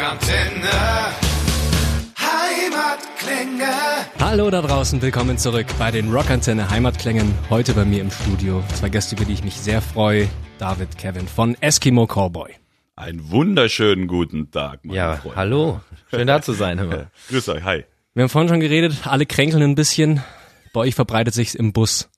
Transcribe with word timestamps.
Rockantenne. 0.00 0.70
Heimatklänge. 2.18 3.70
Hallo 4.18 4.48
da 4.48 4.62
draußen, 4.62 5.02
willkommen 5.02 5.36
zurück 5.36 5.66
bei 5.78 5.90
den 5.90 6.10
Rockantenne 6.10 6.70
Heimatklängen. 6.70 7.34
Heute 7.50 7.74
bei 7.74 7.84
mir 7.84 8.00
im 8.00 8.10
Studio 8.10 8.64
zwei 8.72 8.88
Gäste, 8.88 9.14
über 9.14 9.26
die 9.26 9.34
ich 9.34 9.44
mich 9.44 9.56
sehr 9.56 9.82
freue. 9.82 10.26
David, 10.58 10.96
Kevin 10.96 11.28
von 11.28 11.54
Eskimo 11.60 12.06
Cowboy. 12.06 12.50
Einen 12.96 13.30
wunderschönen 13.30 14.06
guten 14.06 14.50
Tag, 14.50 14.86
meine 14.86 14.96
Ja, 14.96 15.16
Freunde. 15.16 15.36
hallo. 15.36 15.80
Schön 16.08 16.26
da 16.26 16.40
zu 16.40 16.54
sein. 16.54 16.78
Mal. 16.78 17.10
Grüß 17.28 17.50
euch, 17.50 17.62
hi. 17.62 17.84
Wir 18.14 18.22
haben 18.22 18.30
vorhin 18.30 18.48
schon 18.48 18.60
geredet, 18.60 18.94
alle 19.04 19.26
kränkeln 19.26 19.62
ein 19.62 19.74
bisschen. 19.74 20.22
Bei 20.72 20.80
euch 20.80 20.94
verbreitet 20.94 21.34
sich's 21.34 21.54
im 21.54 21.74
Bus. 21.74 22.08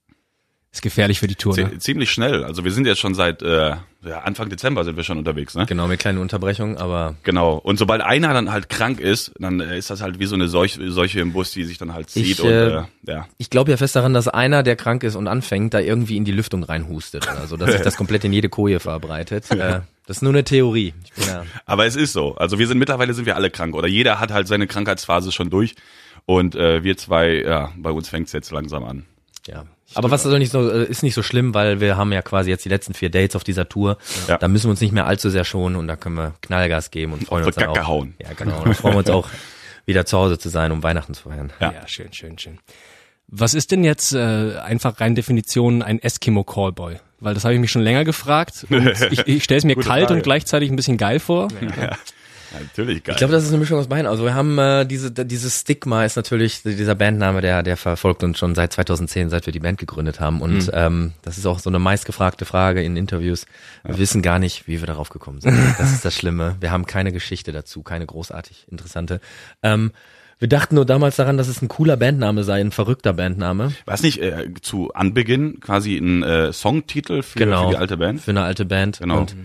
Ist 0.72 0.80
gefährlich 0.80 1.20
für 1.20 1.26
die 1.26 1.34
Tour, 1.34 1.54
ne? 1.54 1.64
Zie- 1.74 1.78
Ziemlich 1.80 2.10
schnell. 2.10 2.44
Also 2.44 2.64
wir 2.64 2.72
sind 2.72 2.86
jetzt 2.86 2.98
schon 2.98 3.14
seit 3.14 3.42
äh, 3.42 3.76
ja, 4.04 4.20
Anfang 4.24 4.48
Dezember 4.48 4.84
sind 4.84 4.96
wir 4.96 5.04
schon 5.04 5.18
unterwegs, 5.18 5.54
ne? 5.54 5.66
Genau, 5.66 5.86
mit 5.86 6.00
kleinen 6.00 6.16
Unterbrechungen, 6.16 6.78
aber 6.78 7.14
Genau. 7.24 7.56
Und 7.58 7.78
sobald 7.78 8.00
einer 8.00 8.32
dann 8.32 8.50
halt 8.50 8.70
krank 8.70 8.98
ist, 8.98 9.32
dann 9.38 9.60
äh, 9.60 9.76
ist 9.76 9.90
das 9.90 10.00
halt 10.00 10.18
wie 10.18 10.24
so 10.24 10.34
eine 10.34 10.48
Seuche, 10.48 10.90
Seuche 10.90 11.20
im 11.20 11.34
Bus, 11.34 11.50
die 11.50 11.64
sich 11.64 11.76
dann 11.76 11.92
halt 11.92 12.08
zieht 12.08 12.26
Ich, 12.26 12.40
und 12.40 12.48
äh, 12.48 12.76
äh, 12.78 12.82
ja. 13.06 13.26
ich 13.36 13.50
glaube 13.50 13.70
ja 13.70 13.76
fest 13.76 13.96
daran, 13.96 14.14
dass 14.14 14.28
einer, 14.28 14.62
der 14.62 14.76
krank 14.76 15.02
ist 15.04 15.14
und 15.14 15.28
anfängt, 15.28 15.74
da 15.74 15.78
irgendwie 15.80 16.16
in 16.16 16.24
die 16.24 16.32
Lüftung 16.32 16.64
reinhustet. 16.64 17.28
Also, 17.28 17.58
dass 17.58 17.70
sich 17.72 17.82
das 17.82 17.96
komplett 17.98 18.24
in 18.24 18.32
jede 18.32 18.48
Koje 18.48 18.80
verbreitet. 18.80 19.44
Äh, 19.52 19.80
das 20.06 20.16
ist 20.16 20.22
nur 20.22 20.32
eine 20.32 20.42
Theorie. 20.42 20.94
Ja, 21.28 21.44
Aber 21.66 21.84
es 21.86 21.94
ist 21.96 22.12
so. 22.14 22.34
Also 22.36 22.58
wir 22.58 22.66
sind 22.66 22.78
mittlerweile 22.78 23.12
sind 23.14 23.24
wir 23.26 23.36
alle 23.36 23.50
krank 23.50 23.74
oder 23.76 23.86
jeder 23.86 24.18
hat 24.18 24.32
halt 24.32 24.48
seine 24.48 24.66
Krankheitsphase 24.66 25.30
schon 25.30 25.48
durch 25.50 25.74
und 26.24 26.54
äh, 26.56 26.82
wir 26.82 26.96
zwei, 26.96 27.42
ja, 27.42 27.70
bei 27.76 27.90
uns 27.90 28.08
fängt's 28.08 28.32
jetzt 28.32 28.50
langsam 28.50 28.82
an. 28.84 29.04
Ja. 29.46 29.64
Aber 29.94 30.10
was 30.10 30.22
soll 30.22 30.38
nicht 30.38 30.52
so, 30.52 30.70
äh, 30.70 30.84
ist 30.84 31.02
nicht 31.02 31.14
so 31.14 31.22
schlimm, 31.22 31.54
weil 31.54 31.80
wir 31.80 31.96
haben 31.96 32.12
ja 32.12 32.22
quasi 32.22 32.50
jetzt 32.50 32.64
die 32.64 32.68
letzten 32.68 32.94
vier 32.94 33.10
Dates 33.10 33.36
auf 33.36 33.44
dieser 33.44 33.68
Tour. 33.68 33.98
Ja. 34.28 34.38
Da 34.38 34.48
müssen 34.48 34.66
wir 34.66 34.70
uns 34.70 34.80
nicht 34.80 34.92
mehr 34.92 35.06
allzu 35.06 35.28
sehr 35.30 35.44
schonen 35.44 35.76
und 35.76 35.86
da 35.88 35.96
können 35.96 36.16
wir 36.16 36.34
Knallgas 36.40 36.90
geben 36.90 37.12
und 37.12 37.24
freuen 37.26 37.44
uns 37.44 37.56
dann 37.56 37.68
auch. 37.68 37.86
Hauen. 37.86 38.14
Ja, 38.22 38.32
genau. 38.36 38.64
Da 38.64 38.72
freuen 38.72 38.94
wir 38.94 38.98
uns 38.98 39.10
auch 39.10 39.28
wieder 39.86 40.06
zu 40.06 40.16
Hause 40.16 40.38
zu 40.38 40.48
sein, 40.48 40.72
um 40.72 40.82
Weihnachten 40.82 41.14
zu 41.14 41.28
feiern. 41.28 41.52
Ja. 41.60 41.72
Ja, 41.72 41.88
schön, 41.88 42.12
schön, 42.12 42.38
schön. 42.38 42.58
Was 43.28 43.54
ist 43.54 43.70
denn 43.70 43.82
jetzt 43.84 44.12
äh, 44.12 44.56
einfach 44.58 45.00
rein 45.00 45.14
Definition 45.14 45.82
ein 45.82 45.98
Eskimo 45.98 46.44
Callboy? 46.44 46.96
Weil 47.20 47.34
das 47.34 47.44
habe 47.44 47.54
ich 47.54 47.60
mich 47.60 47.70
schon 47.70 47.82
länger 47.82 48.04
gefragt. 48.04 48.66
Und 48.68 48.86
ich 49.10 49.26
ich 49.26 49.44
stelle 49.44 49.58
es 49.58 49.64
mir 49.64 49.74
Gute 49.74 49.88
kalt 49.88 50.06
Frage. 50.06 50.14
und 50.14 50.22
gleichzeitig 50.22 50.70
ein 50.70 50.76
bisschen 50.76 50.96
geil 50.98 51.18
vor. 51.18 51.48
Ja, 51.80 51.96
natürlich 52.60 53.04
geil. 53.04 53.14
Ich 53.14 53.18
glaube, 53.18 53.32
das 53.32 53.42
ist 53.44 53.50
eine 53.50 53.58
Mischung 53.58 53.78
aus 53.78 53.88
beiden. 53.88 54.06
Also 54.06 54.24
wir 54.24 54.34
haben 54.34 54.58
äh, 54.58 54.84
diese 54.86 55.10
dieses 55.10 55.60
Stigma 55.60 56.04
ist 56.04 56.16
natürlich 56.16 56.62
dieser 56.62 56.94
Bandname, 56.94 57.40
der 57.40 57.62
der 57.62 57.76
verfolgt 57.76 58.22
uns 58.24 58.38
schon 58.38 58.54
seit 58.54 58.72
2010, 58.72 59.30
seit 59.30 59.46
wir 59.46 59.52
die 59.52 59.60
Band 59.60 59.78
gegründet 59.78 60.20
haben. 60.20 60.40
Und 60.40 60.70
ähm, 60.74 61.12
das 61.22 61.38
ist 61.38 61.46
auch 61.46 61.58
so 61.58 61.70
eine 61.70 61.78
meistgefragte 61.78 62.44
Frage 62.44 62.82
in 62.82 62.96
Interviews. 62.96 63.46
Wir 63.84 63.98
wissen 63.98 64.22
gar 64.22 64.38
nicht, 64.38 64.66
wie 64.68 64.80
wir 64.80 64.86
darauf 64.86 65.08
gekommen 65.08 65.40
sind. 65.40 65.56
Das 65.78 65.92
ist 65.92 66.04
das 66.04 66.14
Schlimme. 66.14 66.56
Wir 66.60 66.70
haben 66.70 66.86
keine 66.86 67.12
Geschichte 67.12 67.50
dazu, 67.52 67.82
keine 67.82 68.06
großartig 68.06 68.66
interessante. 68.70 69.20
Ähm, 69.62 69.90
wir 70.38 70.48
dachten 70.48 70.74
nur 70.74 70.84
damals 70.84 71.14
daran, 71.16 71.36
dass 71.36 71.46
es 71.46 71.62
ein 71.62 71.68
cooler 71.68 71.96
Bandname 71.96 72.42
sei, 72.42 72.60
ein 72.60 72.72
verrückter 72.72 73.12
Bandname. 73.12 73.72
War 73.84 73.94
es 73.94 74.02
nicht 74.02 74.20
äh, 74.20 74.48
zu 74.60 74.92
Anbeginn 74.92 75.60
quasi 75.60 75.96
ein 75.96 76.24
äh, 76.24 76.52
Songtitel 76.52 77.22
für, 77.22 77.38
Genau. 77.38 77.66
für 77.66 77.70
die 77.70 77.76
alte 77.76 77.96
Band? 77.96 78.20
Für 78.22 78.32
eine 78.32 78.42
alte 78.42 78.64
Band. 78.64 78.98
Genau. 78.98 79.20
Und, 79.20 79.36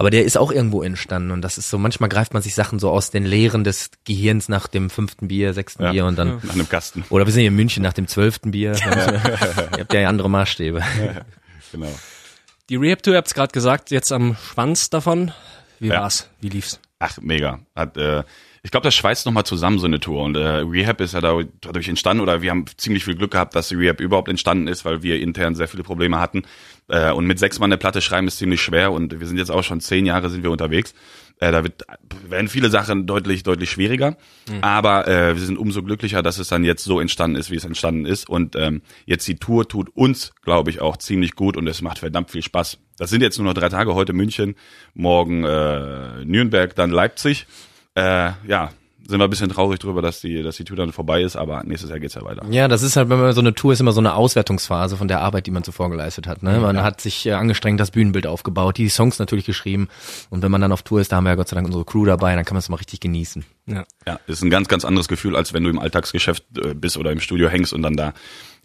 aber 0.00 0.08
der 0.08 0.24
ist 0.24 0.38
auch 0.38 0.50
irgendwo 0.50 0.82
entstanden 0.82 1.30
und 1.30 1.42
das 1.42 1.58
ist 1.58 1.68
so, 1.68 1.76
manchmal 1.76 2.08
greift 2.08 2.32
man 2.32 2.42
sich 2.42 2.54
Sachen 2.54 2.78
so 2.78 2.90
aus 2.90 3.10
den 3.10 3.26
Leeren 3.26 3.64
des 3.64 3.90
Gehirns 4.06 4.48
nach 4.48 4.66
dem 4.66 4.88
fünften 4.88 5.28
Bier, 5.28 5.52
sechsten 5.52 5.82
Ja. 5.82 5.92
Bier 5.92 6.06
und 6.06 6.18
dann 6.18 6.40
Nach 6.42 6.54
einem 6.54 6.66
Kasten. 6.66 7.04
Oder 7.10 7.26
wir 7.26 7.32
sind 7.34 7.40
hier 7.40 7.48
in 7.50 7.54
München 7.56 7.82
nach 7.82 7.92
dem 7.92 8.08
zwölften 8.08 8.50
Bier. 8.50 8.72
Ihr 8.82 9.80
habt 9.80 9.92
ja 9.92 10.08
andere 10.08 10.30
Maßstäbe. 10.30 10.82
Genau. 11.70 11.86
Die 12.70 12.76
Rehab 12.76 13.02
Tour, 13.02 13.12
ihr 13.12 13.18
habt's 13.18 13.34
gerade 13.34 13.52
gesagt, 13.52 13.90
jetzt 13.90 14.10
am 14.10 14.36
Schwanz 14.36 14.88
davon. 14.88 15.32
Wie 15.80 15.88
Ja. 15.88 16.00
war's? 16.00 16.30
Wie 16.40 16.48
lief's? 16.48 16.80
Ach, 16.98 17.18
mega. 17.20 17.58
Hat, 17.76 17.98
äh, 17.98 18.22
ich 18.62 18.70
glaube, 18.70 18.84
das 18.84 18.94
schweißt 18.94 19.26
nochmal 19.26 19.44
zusammen, 19.44 19.78
so 19.78 19.86
eine 19.86 20.00
Tour. 20.00 20.22
Und 20.22 20.36
äh, 20.36 20.40
Rehab 20.40 21.00
ist 21.00 21.14
ja 21.14 21.20
da- 21.20 21.42
dadurch 21.60 21.88
entstanden, 21.88 22.22
oder 22.22 22.42
wir 22.42 22.50
haben 22.50 22.64
ziemlich 22.76 23.04
viel 23.04 23.14
Glück 23.16 23.30
gehabt, 23.30 23.54
dass 23.54 23.68
die 23.68 23.74
Rehab 23.76 24.00
überhaupt 24.00 24.28
entstanden 24.28 24.68
ist, 24.68 24.84
weil 24.84 25.02
wir 25.02 25.20
intern 25.20 25.54
sehr 25.54 25.68
viele 25.68 25.82
Probleme 25.82 26.18
hatten. 26.20 26.42
Äh, 26.88 27.12
und 27.12 27.26
mit 27.26 27.38
sechs 27.38 27.58
Mann 27.58 27.70
eine 27.70 27.78
Platte 27.78 28.00
schreiben 28.02 28.26
ist 28.28 28.38
ziemlich 28.38 28.60
schwer 28.60 28.92
und 28.92 29.18
wir 29.18 29.26
sind 29.26 29.38
jetzt 29.38 29.50
auch 29.50 29.62
schon 29.64 29.80
zehn 29.80 30.04
Jahre 30.06 30.28
sind 30.28 30.42
wir 30.42 30.50
unterwegs. 30.50 30.94
Äh, 31.38 31.52
da 31.52 31.62
wird, 31.64 31.84
werden 32.28 32.48
viele 32.48 32.68
Sachen 32.68 33.06
deutlich, 33.06 33.42
deutlich 33.44 33.70
schwieriger. 33.70 34.18
Aber 34.60 35.08
äh, 35.08 35.34
wir 35.34 35.42
sind 35.42 35.56
umso 35.56 35.82
glücklicher, 35.82 36.22
dass 36.22 36.38
es 36.38 36.48
dann 36.48 36.64
jetzt 36.64 36.84
so 36.84 37.00
entstanden 37.00 37.36
ist, 37.38 37.50
wie 37.50 37.56
es 37.56 37.64
entstanden 37.64 38.04
ist. 38.04 38.28
Und 38.28 38.56
ähm, 38.56 38.82
jetzt 39.06 39.26
die 39.26 39.36
Tour 39.36 39.66
tut 39.66 39.88
uns, 39.96 40.32
glaube 40.44 40.68
ich, 40.68 40.82
auch 40.82 40.98
ziemlich 40.98 41.34
gut 41.34 41.56
und 41.56 41.66
es 41.66 41.80
macht 41.80 42.00
verdammt 42.00 42.30
viel 42.30 42.42
Spaß. 42.42 42.78
Das 42.98 43.08
sind 43.08 43.22
jetzt 43.22 43.38
nur 43.38 43.46
noch 43.46 43.54
drei 43.54 43.70
Tage, 43.70 43.94
heute 43.94 44.12
München, 44.12 44.54
morgen 44.92 45.44
äh, 45.44 46.24
Nürnberg, 46.26 46.74
dann 46.74 46.90
Leipzig. 46.90 47.46
Äh, 48.00 48.32
ja, 48.48 48.70
sind 49.10 49.18
wir 49.18 49.24
ein 49.24 49.30
bisschen 49.30 49.50
traurig 49.50 49.78
drüber, 49.80 50.00
dass 50.00 50.20
die, 50.20 50.42
dass 50.42 50.56
die 50.56 50.64
Tour 50.64 50.76
dann 50.76 50.92
vorbei 50.92 51.22
ist, 51.22 51.36
aber 51.36 51.62
nächstes 51.64 51.90
Jahr 51.90 51.98
geht's 51.98 52.14
ja 52.14 52.22
weiter. 52.22 52.46
Ja, 52.50 52.68
das 52.68 52.82
ist 52.82 52.96
halt, 52.96 53.08
wenn 53.10 53.18
man 53.18 53.32
so 53.32 53.40
eine 53.40 53.54
Tour 53.54 53.72
ist, 53.72 53.80
immer 53.80 53.92
so 53.92 54.00
eine 54.00 54.14
Auswertungsphase 54.14 54.96
von 54.96 55.08
der 55.08 55.20
Arbeit, 55.20 55.46
die 55.46 55.50
man 55.50 55.64
zuvor 55.64 55.90
geleistet 55.90 56.26
hat. 56.26 56.42
Ne? 56.42 56.60
Man 56.60 56.82
hat 56.82 57.00
sich 57.00 57.26
äh, 57.26 57.32
angestrengt, 57.32 57.80
das 57.80 57.90
Bühnenbild 57.90 58.26
aufgebaut, 58.26 58.78
die 58.78 58.88
Songs 58.88 59.18
natürlich 59.18 59.44
geschrieben. 59.44 59.88
Und 60.30 60.42
wenn 60.42 60.50
man 60.50 60.60
dann 60.60 60.72
auf 60.72 60.82
Tour 60.82 61.00
ist, 61.00 61.12
da 61.12 61.16
haben 61.16 61.24
wir 61.24 61.30
ja 61.30 61.34
Gott 61.34 61.48
sei 61.48 61.56
Dank 61.56 61.66
unsere 61.66 61.84
Crew 61.84 62.04
dabei, 62.04 62.34
dann 62.34 62.44
kann 62.44 62.54
man 62.54 62.60
es 62.60 62.68
mal 62.68 62.76
richtig 62.76 63.00
genießen. 63.00 63.44
Ja. 63.66 63.84
Ja, 64.06 64.20
ist 64.26 64.42
ein 64.42 64.50
ganz, 64.50 64.68
ganz 64.68 64.84
anderes 64.84 65.08
Gefühl, 65.08 65.36
als 65.36 65.52
wenn 65.52 65.64
du 65.64 65.70
im 65.70 65.78
Alltagsgeschäft 65.78 66.44
äh, 66.58 66.74
bist 66.74 66.96
oder 66.96 67.12
im 67.12 67.20
Studio 67.20 67.48
hängst 67.48 67.72
und 67.72 67.82
dann 67.82 67.94
da 67.94 68.14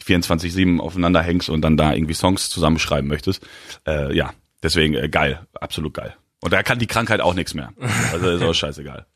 24-7 0.05 0.79
aufeinander 0.79 1.21
hängst 1.21 1.49
und 1.49 1.61
dann 1.61 1.75
da 1.75 1.93
irgendwie 1.93 2.13
Songs 2.13 2.49
zusammenschreiben 2.49 3.09
möchtest. 3.09 3.45
Äh, 3.87 4.15
ja, 4.15 4.31
deswegen 4.61 4.93
äh, 4.93 5.09
geil, 5.09 5.39
absolut 5.59 5.93
geil. 5.93 6.15
Und 6.41 6.53
da 6.53 6.61
kann 6.61 6.77
die 6.77 6.87
Krankheit 6.87 7.21
auch 7.21 7.33
nichts 7.33 7.55
mehr. 7.55 7.73
Also 8.11 8.29
ist 8.29 8.43
auch 8.43 8.53
scheißegal. 8.53 9.07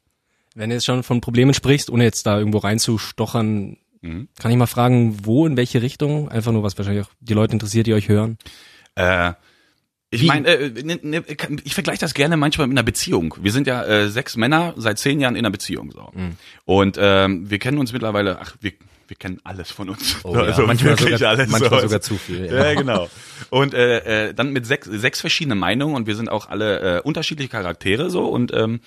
Wenn 0.60 0.70
du 0.70 0.76
jetzt 0.76 0.86
schon 0.86 1.04
von 1.04 1.22
Problemen 1.22 1.54
sprichst, 1.54 1.90
ohne 1.90 2.04
jetzt 2.04 2.26
da 2.26 2.38
irgendwo 2.38 2.58
reinzustochern, 2.60 3.78
kann 4.02 4.52
ich 4.52 4.58
mal 4.58 4.66
fragen, 4.68 5.26
wo, 5.26 5.46
in 5.46 5.58
welche 5.58 5.82
Richtung? 5.82 6.30
Einfach 6.30 6.52
nur, 6.52 6.64
was 6.64 6.78
wahrscheinlich 6.78 7.06
auch 7.06 7.12
die 7.20 7.34
Leute 7.34 7.54
interessiert, 7.54 7.86
die 7.88 7.94
euch 7.94 8.08
hören. 8.10 8.38
Äh, 8.96 9.34
ich 10.10 10.24
meine, 10.24 10.48
äh, 10.48 10.70
ne, 10.84 11.00
ne, 11.02 11.24
ich 11.64 11.74
vergleiche 11.74 12.00
das 12.00 12.14
gerne 12.14 12.36
manchmal 12.38 12.68
mit 12.68 12.78
einer 12.78 12.84
Beziehung. 12.86 13.36
Wir 13.42 13.52
sind 13.52 13.68
ja 13.68 13.84
äh, 13.86 14.10
sechs 14.10 14.38
Männer 14.38 14.74
seit 14.78 15.00
zehn 15.00 15.20
Jahren 15.20 15.36
in 15.36 15.40
einer 15.46 15.52
Beziehung. 15.52 15.92
So. 15.92 16.12
Und 16.66 16.98
ähm, 17.00 17.50
wir 17.50 17.60
kennen 17.60 17.78
uns 17.78 17.92
mittlerweile, 17.94 18.40
ach, 18.42 18.56
wir, 18.62 18.72
wir 19.08 19.18
kennen 19.18 19.40
alles 19.44 19.70
von 19.70 19.90
uns. 19.90 20.18
Oh 20.24 20.34
ja, 20.36 20.44
Also 20.44 20.66
manchmal 20.66 20.98
wirklich 20.98 21.18
sogar- 21.18 21.36
manchmal 21.48 21.70
So. 21.70 21.80
sogar 21.88 22.02
zu 22.02 22.18
viel, 22.18 22.46
ja. 22.46 22.70
Ja, 22.72 22.74
genau. 22.74 23.08
Und 23.50 23.74
äh, 23.74 24.30
äh, 24.30 24.34
dann 24.34 24.52
mit 24.52 24.66
sechs, 24.66 24.88
sechs 24.90 25.20
verschiedene 25.22 25.56
Meinungen 25.56 25.96
und 25.96 26.08
wir 26.08 26.16
sind 26.16 26.30
auch 26.30 26.50
alle 26.50 27.00
äh, 27.00 27.02
unterschiedliche 27.02 27.50
Charaktere 27.50 28.10
so 28.10 28.26
und 28.30 28.54
ähm, 28.54 28.80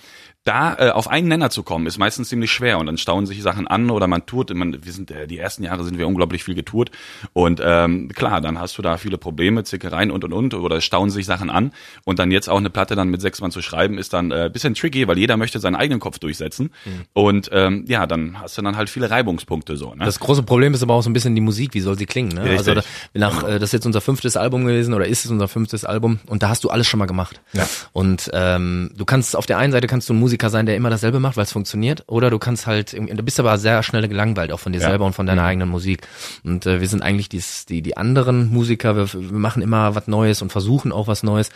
da 0.44 0.74
äh, 0.76 0.90
auf 0.90 1.08
einen 1.08 1.28
Nenner 1.28 1.50
zu 1.50 1.62
kommen, 1.62 1.86
ist 1.86 1.98
meistens 1.98 2.28
ziemlich 2.28 2.50
schwer 2.50 2.78
und 2.78 2.86
dann 2.86 2.98
stauen 2.98 3.26
sich 3.26 3.42
Sachen 3.42 3.68
an 3.68 3.90
oder 3.90 4.08
man 4.08 4.26
tourt. 4.26 4.52
Man, 4.52 4.84
wir 4.84 4.92
sind 4.92 5.10
äh, 5.10 5.28
die 5.28 5.38
ersten 5.38 5.62
Jahre 5.62 5.84
sind 5.84 5.98
wir 5.98 6.08
unglaublich 6.08 6.42
viel 6.42 6.54
getourt 6.54 6.90
und 7.32 7.60
ähm, 7.64 8.08
klar, 8.08 8.40
dann 8.40 8.58
hast 8.58 8.76
du 8.76 8.82
da 8.82 8.96
viele 8.96 9.18
Probleme, 9.18 9.62
Zickereien 9.62 10.10
und 10.10 10.24
und 10.24 10.32
und 10.32 10.54
oder 10.54 10.80
stauen 10.80 11.10
sich 11.10 11.26
Sachen 11.26 11.48
an 11.48 11.72
und 12.04 12.18
dann 12.18 12.32
jetzt 12.32 12.48
auch 12.48 12.56
eine 12.56 12.70
Platte 12.70 12.96
dann 12.96 13.08
mit 13.08 13.20
sechs 13.20 13.40
Mann 13.40 13.52
zu 13.52 13.62
schreiben 13.62 13.98
ist 13.98 14.12
dann 14.12 14.32
äh, 14.32 14.50
bisschen 14.52 14.74
tricky, 14.74 15.06
weil 15.06 15.16
jeder 15.16 15.36
möchte 15.36 15.60
seinen 15.60 15.76
eigenen 15.76 16.00
Kopf 16.00 16.18
durchsetzen 16.18 16.70
und 17.12 17.48
ähm, 17.52 17.84
ja, 17.86 18.06
dann 18.06 18.40
hast 18.40 18.58
du 18.58 18.62
dann 18.62 18.76
halt 18.76 18.90
viele 18.90 19.10
Reibungspunkte 19.10 19.76
so. 19.76 19.94
Ne? 19.94 20.04
Das 20.04 20.18
große 20.18 20.42
Problem 20.42 20.74
ist 20.74 20.82
aber 20.82 20.94
auch 20.94 21.02
so 21.02 21.10
ein 21.10 21.12
bisschen 21.12 21.36
die 21.36 21.40
Musik, 21.40 21.74
wie 21.74 21.80
soll 21.80 21.96
sie 21.96 22.06
klingen. 22.06 22.34
Ne? 22.34 22.42
Richtig. 22.42 22.58
Also 22.58 22.74
da, 22.74 22.82
nach, 23.14 23.44
äh, 23.44 23.60
das 23.60 23.68
ist 23.68 23.72
jetzt 23.72 23.86
unser 23.86 24.00
fünftes 24.00 24.36
Album 24.36 24.64
gewesen 24.64 24.92
oder 24.92 25.06
ist 25.06 25.24
es 25.24 25.30
unser 25.30 25.46
fünftes 25.46 25.84
Album 25.84 26.18
und 26.26 26.42
da 26.42 26.48
hast 26.48 26.64
du 26.64 26.70
alles 26.70 26.88
schon 26.88 26.98
mal 26.98 27.06
gemacht. 27.06 27.40
Ja. 27.52 27.68
Und 27.92 28.28
ähm, 28.32 28.90
du 28.96 29.04
kannst 29.04 29.36
auf 29.36 29.46
der 29.46 29.58
einen 29.58 29.72
Seite 29.72 29.86
kannst 29.86 30.08
du 30.08 30.14
ein 30.14 30.18
Musiker 30.32 30.48
sein, 30.48 30.64
der 30.64 30.76
immer 30.76 30.88
dasselbe 30.88 31.20
macht, 31.20 31.36
weil 31.36 31.44
es 31.44 31.52
funktioniert, 31.52 32.04
oder 32.06 32.30
du 32.30 32.38
kannst 32.38 32.66
halt, 32.66 32.94
du 32.94 33.22
bist 33.22 33.38
aber 33.38 33.58
sehr 33.58 33.82
schnell 33.82 34.08
gelangweilt 34.08 34.50
auch 34.50 34.60
von 34.60 34.72
dir 34.72 34.80
Ja. 34.80 34.88
selber 34.88 35.04
und 35.04 35.12
von 35.12 35.26
deiner 35.26 35.44
eigenen 35.44 35.68
Musik. 35.68 36.08
Und 36.42 36.64
äh, 36.64 36.80
wir 36.80 36.88
sind 36.88 37.02
eigentlich 37.02 37.28
dies, 37.28 37.66
die 37.66 37.82
die 37.82 37.98
anderen 37.98 38.48
Musiker, 38.50 38.96
wir, 38.96 39.12
wir 39.12 39.38
machen 39.38 39.60
immer 39.60 39.94
was 39.94 40.08
Neues 40.08 40.40
und 40.40 40.50
versuchen 40.50 40.90
auch 40.90 41.06
was 41.06 41.22
Neues. 41.22 41.50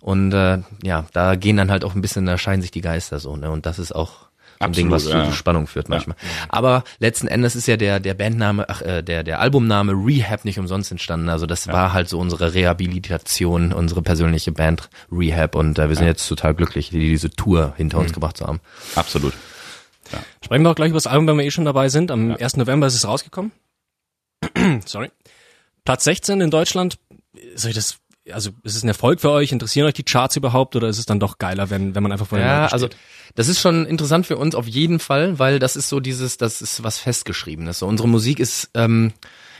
Und 0.00 0.32
äh, 0.32 0.58
ja, 0.84 1.06
da 1.12 1.34
gehen 1.34 1.56
dann 1.56 1.72
halt 1.72 1.84
auch 1.84 1.96
ein 1.96 2.02
bisschen, 2.02 2.24
da 2.24 2.38
scheiden 2.38 2.62
sich 2.62 2.70
die 2.70 2.82
Geister 2.82 3.18
so. 3.18 3.34
Ne? 3.36 3.50
Und 3.50 3.66
das 3.66 3.80
ist 3.80 3.92
auch 3.92 4.29
so 4.60 4.66
ein 4.66 4.72
Ding, 4.72 4.90
was 4.90 5.06
Absolut, 5.06 5.24
zu 5.24 5.30
ja. 5.30 5.36
Spannung 5.36 5.66
führt 5.66 5.88
manchmal. 5.88 6.16
Aber 6.50 6.84
letzten 6.98 7.28
Endes 7.28 7.56
ist 7.56 7.66
ja 7.66 7.76
der 7.76 7.98
der 7.98 8.14
Bandname, 8.14 8.68
ach, 8.68 8.82
äh, 8.82 9.02
der 9.02 9.24
der 9.24 9.40
Albumname 9.40 9.92
Rehab 9.92 10.44
nicht 10.44 10.58
umsonst 10.58 10.90
entstanden. 10.90 11.30
Also 11.30 11.46
das 11.46 11.66
war 11.68 11.92
halt 11.92 12.08
so 12.08 12.18
unsere 12.18 12.52
Rehabilitation, 12.52 13.72
unsere 13.72 14.02
persönliche 14.02 14.52
Band 14.52 14.90
Rehab 15.10 15.54
und 15.54 15.78
äh, 15.78 15.88
wir 15.88 15.96
sind 15.96 16.06
jetzt 16.06 16.28
total 16.28 16.54
glücklich, 16.54 16.90
die, 16.90 16.98
diese 16.98 17.30
Tour 17.30 17.72
hinter 17.76 17.98
uns 17.98 18.12
gebracht 18.12 18.36
zu 18.36 18.46
haben. 18.46 18.60
Absolut. 18.94 19.32
Sprechen 20.44 20.62
wir 20.64 20.70
auch 20.70 20.74
gleich 20.74 20.90
über 20.90 20.96
das 20.96 21.06
Album, 21.06 21.26
wenn 21.26 21.38
wir 21.38 21.44
eh 21.44 21.50
schon 21.50 21.64
dabei 21.64 21.88
sind. 21.88 22.10
Am 22.10 22.34
1. 22.34 22.56
November 22.56 22.86
ist 22.86 22.94
es 22.94 23.06
rausgekommen. 23.06 23.52
Sorry. 24.84 25.10
Platz 25.84 26.04
16 26.04 26.40
in 26.40 26.50
Deutschland. 26.50 26.98
Ist 27.54 27.66
euch 27.66 27.74
das, 27.74 27.98
also 28.32 28.50
ist 28.62 28.76
es 28.76 28.82
ein 28.82 28.88
Erfolg 28.88 29.20
für 29.20 29.30
euch? 29.30 29.52
Interessieren 29.52 29.86
euch 29.86 29.94
die 29.94 30.02
Charts 30.04 30.36
überhaupt 30.36 30.76
oder 30.76 30.88
ist 30.88 30.98
es 30.98 31.06
dann 31.06 31.20
doch 31.20 31.38
geiler, 31.38 31.70
wenn, 31.70 31.94
wenn 31.94 32.02
man 32.02 32.12
einfach 32.12 32.26
vor 32.26 32.38
den 32.38 32.46
Ja, 32.46 32.66
also 32.66 32.88
das 33.34 33.48
ist 33.48 33.60
schon 33.60 33.86
interessant 33.86 34.26
für 34.26 34.36
uns 34.36 34.54
auf 34.54 34.66
jeden 34.66 34.98
Fall, 34.98 35.38
weil 35.38 35.58
das 35.58 35.76
ist 35.76 35.88
so 35.88 36.00
dieses, 36.00 36.36
das 36.36 36.60
ist 36.62 36.82
was 36.82 36.98
festgeschriebenes. 36.98 37.78
So 37.78 37.86
unsere 37.86 38.08
Musik 38.08 38.40
ist, 38.40 38.70
ähm, 38.74 39.12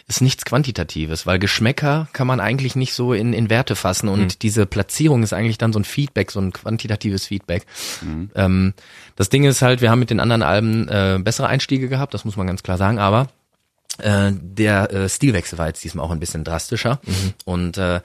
ist 0.09 0.21
nichts 0.23 0.45
Quantitatives, 0.45 1.25
weil 1.27 1.39
Geschmäcker 1.39 2.09
kann 2.13 2.27
man 2.27 2.41
eigentlich 2.41 2.75
nicht 2.75 2.95
so 2.95 3.13
in, 3.13 3.33
in 3.33 3.49
Werte 3.49 3.77
fassen 3.77 4.09
und 4.09 4.21
Mhm. 4.21 4.39
diese 4.43 4.67
Platzierung 4.67 5.23
ist 5.23 5.33
eigentlich 5.33 5.59
dann 5.59 5.73
so 5.73 5.79
ein 5.79 5.85
Feedback, 5.85 6.33
so 6.33 6.41
ein 6.41 6.53
quantitatives 6.53 7.27
Feedback. 7.27 7.65
Mhm. 8.03 8.31
Ähm, 8.35 8.75
das 9.15 9.29
Ding 9.29 9.45
ist 9.45 9.63
halt, 9.63 9.81
wir 9.81 9.91
haben 9.91 10.01
mit 10.01 10.11
den 10.11 10.21
anderen 10.21 10.43
Alben 10.43 10.89
äh, 10.89 11.19
bessere 11.23 11.47
Einstiege 11.47 11.89
gehabt, 11.89 12.13
das 12.13 12.25
muss 12.25 12.37
man 12.37 12.47
ganz 12.49 12.63
klar 12.65 12.77
sagen, 12.77 12.99
aber 12.99 13.29
äh, 13.99 14.33
der 14.33 14.93
äh, 14.93 15.09
Stilwechsel 15.09 15.59
war 15.59 15.69
jetzt 15.69 15.85
diesmal 15.85 16.05
auch 16.05 16.11
ein 16.11 16.21
bisschen 16.21 16.43
drastischer 16.43 17.01
und 17.45 17.79
äh, 17.79 18.01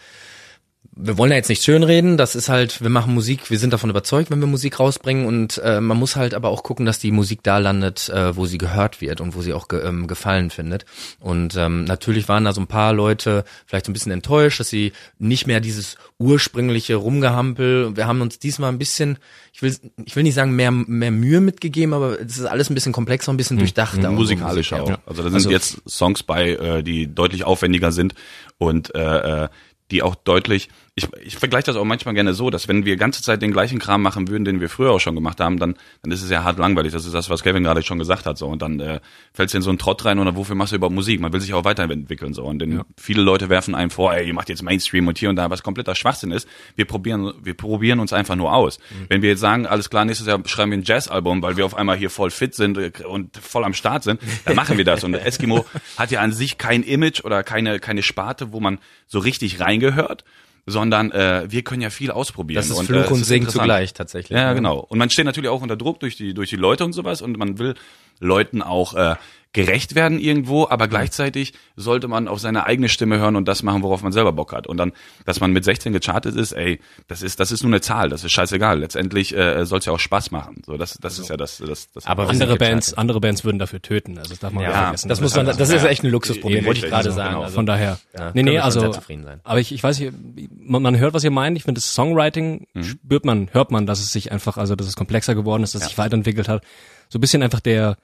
wir 0.97 1.17
wollen 1.17 1.31
ja 1.31 1.37
jetzt 1.37 1.49
nicht 1.49 1.63
schönreden, 1.63 2.15
das 2.15 2.35
ist 2.35 2.47
halt, 2.47 2.81
wir 2.81 2.89
machen 2.89 3.13
Musik, 3.13 3.49
wir 3.51 3.59
sind 3.59 3.73
davon 3.73 3.89
überzeugt, 3.89 4.31
wenn 4.31 4.39
wir 4.39 4.47
Musik 4.47 4.79
rausbringen 4.79 5.25
und 5.25 5.57
äh, 5.57 5.81
man 5.81 5.97
muss 5.97 6.15
halt 6.15 6.33
aber 6.33 6.47
auch 6.49 6.63
gucken, 6.63 6.85
dass 6.85 6.99
die 6.99 7.11
Musik 7.11 7.43
da 7.43 7.57
landet, 7.57 8.07
äh, 8.09 8.35
wo 8.37 8.45
sie 8.45 8.57
gehört 8.57 9.01
wird 9.01 9.19
und 9.19 9.35
wo 9.35 9.41
sie 9.41 9.51
auch 9.53 9.67
ge 9.67 9.85
ähm, 9.85 10.07
gefallen 10.07 10.51
findet. 10.51 10.85
Und 11.19 11.55
ähm, 11.57 11.83
natürlich 11.83 12.29
waren 12.29 12.45
da 12.45 12.53
so 12.53 12.61
ein 12.61 12.67
paar 12.67 12.93
Leute 12.93 13.43
vielleicht 13.65 13.87
so 13.87 13.91
ein 13.91 13.93
bisschen 13.93 14.13
enttäuscht, 14.13 14.59
dass 14.61 14.69
sie 14.69 14.93
nicht 15.19 15.47
mehr 15.47 15.59
dieses 15.59 15.97
ursprüngliche 16.17 16.95
Rumgehampel, 16.95 17.97
wir 17.97 18.07
haben 18.07 18.21
uns 18.21 18.39
diesmal 18.39 18.71
ein 18.71 18.77
bisschen, 18.79 19.17
ich 19.51 19.61
will, 19.61 19.75
ich 20.05 20.15
will 20.15 20.23
nicht 20.23 20.35
sagen 20.35 20.55
mehr, 20.55 20.71
mehr 20.71 21.11
Mühe 21.11 21.41
mitgegeben, 21.41 21.93
aber 21.93 22.19
es 22.21 22.37
ist 22.37 22.45
alles 22.45 22.69
ein 22.69 22.73
bisschen 22.73 22.93
komplexer, 22.93 23.33
ein 23.33 23.37
bisschen 23.37 23.57
durchdachter. 23.57 23.97
und 23.97 24.15
so 24.15 24.21
musikalisch 24.21 24.71
Musik, 24.71 24.85
auch. 24.85 24.89
ja. 24.89 24.97
Also 25.05 25.23
da 25.23 25.29
sind 25.29 25.35
Also- 25.35 25.51
jetzt 25.51 25.81
Songs 25.89 26.23
bei, 26.23 26.51
äh, 26.51 26.83
die 26.83 27.13
deutlich 27.13 27.43
aufwendiger 27.43 27.91
sind 27.91 28.15
und 28.57 28.95
äh, 28.95 29.43
äh, 29.43 29.49
die 29.91 30.01
auch 30.01 30.15
deutlich, 30.15 30.69
ich, 30.97 31.09
ich 31.21 31.35
vergleiche 31.35 31.65
das 31.65 31.75
auch 31.75 31.83
manchmal 31.83 32.13
gerne 32.13 32.33
so, 32.33 32.49
dass 32.49 32.69
wenn 32.69 32.85
wir 32.85 32.95
ganze 32.95 33.21
Zeit 33.21 33.41
den 33.41 33.51
gleichen 33.51 33.79
Kram 33.79 34.01
machen 34.01 34.29
würden, 34.29 34.45
den 34.45 34.61
wir 34.61 34.69
früher 34.69 34.91
auch 34.91 35.01
schon 35.01 35.13
gemacht 35.13 35.41
haben, 35.41 35.59
dann, 35.59 35.75
dann 36.01 36.11
ist 36.11 36.23
es 36.23 36.29
ja 36.29 36.45
hart 36.45 36.57
langweilig. 36.57 36.93
Das 36.93 37.05
ist 37.05 37.13
das, 37.13 37.29
was 37.29 37.43
Kevin 37.43 37.63
gerade 37.63 37.83
schon 37.83 37.99
gesagt 37.99 38.25
hat. 38.25 38.37
So 38.37 38.47
und 38.47 38.61
dann 38.61 38.79
äh, 38.79 39.01
fällst 39.33 39.53
du 39.53 39.57
in 39.57 39.61
so 39.61 39.69
einen 39.71 39.77
Trott 39.77 40.05
rein 40.05 40.19
oder 40.19 40.37
wofür 40.37 40.55
machst 40.55 40.71
du 40.71 40.77
überhaupt 40.77 40.95
Musik? 40.95 41.19
Man 41.19 41.33
will 41.33 41.41
sich 41.41 41.53
auch 41.53 41.65
weiterentwickeln 41.65 42.33
so 42.33 42.45
und 42.45 42.59
denn 42.59 42.81
viele 42.95 43.21
Leute 43.21 43.49
werfen 43.49 43.75
einem 43.75 43.89
vor, 43.89 44.13
ey, 44.15 44.25
ihr 44.25 44.33
macht 44.33 44.47
jetzt 44.47 44.63
Mainstream 44.63 45.09
und 45.09 45.17
hier 45.17 45.29
und 45.29 45.35
da, 45.35 45.49
was 45.49 45.63
kompletter 45.63 45.95
Schwachsinn 45.95 46.31
ist. 46.31 46.47
Wir 46.77 46.85
probieren, 46.85 47.33
wir 47.43 47.55
probieren 47.55 47.99
uns 47.99 48.13
einfach 48.13 48.37
nur 48.37 48.53
aus. 48.53 48.79
Wenn 49.09 49.21
wir 49.21 49.31
jetzt 49.31 49.41
sagen, 49.41 49.65
alles 49.65 49.89
klar, 49.89 50.05
nächstes 50.05 50.27
Jahr 50.27 50.39
schreiben 50.45 50.71
wir 50.71 50.77
ein 50.77 50.83
Jazzalbum, 50.83 51.41
weil 51.41 51.57
wir 51.57 51.65
auf 51.65 51.75
einmal 51.75 51.97
hier 51.97 52.09
voll 52.09 52.31
fit 52.31 52.55
sind 52.55 52.77
äh, 52.77 52.91
und 53.05 53.35
voll 53.35 53.65
am 53.65 53.73
Start 53.73 54.03
sind, 54.03 54.21
dann 54.45 54.55
machen 54.55 54.77
wir 54.77 54.85
das. 54.85 55.03
Und 55.03 55.13
Eskimo 55.13 55.65
hat 55.97 56.11
ja 56.11 56.21
an 56.21 56.31
sich 56.31 56.57
kein 56.57 56.83
Image 56.83 57.25
oder 57.25 57.43
keine 57.43 57.79
keine 57.79 58.01
Sparte, 58.01 58.53
wo 58.53 58.61
man 58.61 58.79
so 59.07 59.19
richtig 59.19 59.59
reingehört 59.59 60.23
sondern 60.65 61.11
äh, 61.11 61.45
wir 61.47 61.63
können 61.63 61.81
ja 61.81 61.89
viel 61.89 62.11
ausprobieren. 62.11 62.57
Das 62.57 62.69
ist 62.69 62.77
und, 62.77 62.85
Fluch 62.87 63.09
äh, 63.09 63.13
und 63.13 63.23
Segen 63.23 63.47
zugleich 63.47 63.93
tatsächlich. 63.93 64.37
Ja, 64.37 64.49
ne? 64.49 64.55
genau. 64.55 64.79
Und 64.79 64.97
man 64.97 65.09
steht 65.09 65.25
natürlich 65.25 65.49
auch 65.49 65.61
unter 65.61 65.77
Druck 65.77 65.99
durch 65.99 66.15
die 66.15 66.33
durch 66.33 66.49
die 66.49 66.55
Leute 66.55 66.85
und 66.85 66.93
sowas 66.93 67.21
und 67.21 67.37
man 67.37 67.59
will 67.59 67.75
Leuten 68.19 68.61
auch 68.61 68.93
äh, 68.95 69.15
gerecht 69.55 69.95
werden 69.95 70.19
irgendwo, 70.19 70.67
aber 70.69 70.87
gleichzeitig 70.89 71.53
sollte 71.77 72.07
man 72.09 72.27
auf 72.27 72.39
seine 72.39 72.65
eigene 72.65 72.89
Stimme 72.89 73.17
hören 73.19 73.37
und 73.37 73.47
das 73.47 73.63
machen, 73.63 73.81
worauf 73.83 74.03
man 74.03 74.11
selber 74.11 74.33
Bock 74.33 74.51
hat. 74.53 74.67
Und 74.67 74.75
dann, 74.77 74.91
dass 75.25 75.39
man 75.39 75.51
mit 75.51 75.63
16 75.63 75.93
gechartet 75.93 76.35
ist, 76.35 76.51
ey, 76.51 76.81
das 77.07 77.21
ist 77.21 77.39
das 77.39 77.51
ist 77.53 77.63
nur 77.63 77.69
eine 77.71 77.79
Zahl, 77.79 78.09
das 78.09 78.23
ist 78.25 78.33
scheißegal. 78.33 78.77
Letztendlich 78.79 79.35
äh, 79.35 79.65
soll 79.65 79.79
es 79.79 79.85
ja 79.85 79.93
auch 79.93 79.99
Spaß 79.99 80.31
machen. 80.31 80.61
So, 80.65 80.75
das 80.77 80.97
das 81.01 81.17
ist 81.19 81.29
ja 81.29 81.37
das 81.37 81.57
das, 81.65 81.89
das 81.93 82.05
Aber 82.05 82.27
Andere 82.29 82.57
Bands, 82.57 82.93
andere 82.95 83.21
Bands 83.21 83.45
würden 83.45 83.57
dafür 83.57 83.81
töten. 83.81 84.17
Also 84.17 84.31
das 84.31 84.39
darf 84.39 84.51
man 84.51 84.63
Ja, 84.63 84.69
nicht 84.69 84.77
vergessen. 84.79 85.07
das 85.09 85.21
muss 85.21 85.35
man, 85.35 85.45
das 85.45 85.69
ist 85.69 85.83
echt 85.85 86.03
ein 86.03 86.09
Luxusproblem, 86.11 86.59
Ja, 86.61 86.65
wollte 86.67 86.81
ich 86.81 86.91
gerade 86.91 87.11
sagen. 87.13 87.29
genau. 87.35 87.43
Also, 87.43 87.55
Von 87.55 87.65
daher. 87.65 87.97
Ja, 88.17 88.31
nee, 88.33 88.43
nee, 88.43 88.59
also. 88.59 88.81
sehr 88.81 88.91
zufrieden 88.91 89.23
sein. 89.23 89.39
Aber 89.45 89.59
ich, 89.61 89.71
ich 89.71 89.81
weiß 89.81 89.99
nicht, 89.99 90.11
man, 90.59 90.81
man 90.81 90.97
hört, 90.97 91.13
was 91.13 91.23
ihr 91.23 91.31
meint. 91.31 91.55
Ich 91.57 91.63
finde, 91.63 91.79
das 91.79 91.93
Songwriting 91.95 92.67
Mhm. 92.73 92.83
spürt 92.83 93.23
man, 93.23 93.47
hört 93.53 93.71
man, 93.71 93.85
dass 93.85 93.99
es 94.01 94.11
sich 94.11 94.31
einfach, 94.33 94.57
also 94.57 94.75
dass 94.75 94.87
es 94.87 94.95
komplexer 94.97 95.33
geworden 95.33 95.63
ist, 95.63 95.73
dass 95.75 95.83
es 95.83 95.87
sich 95.89 95.97
weiterentwickelt 95.97 96.49
hat. 96.49 96.61
So 97.07 97.17
ein 97.19 97.21
bisschen 97.21 97.41
einfach 97.41 97.61
der, 97.61 97.97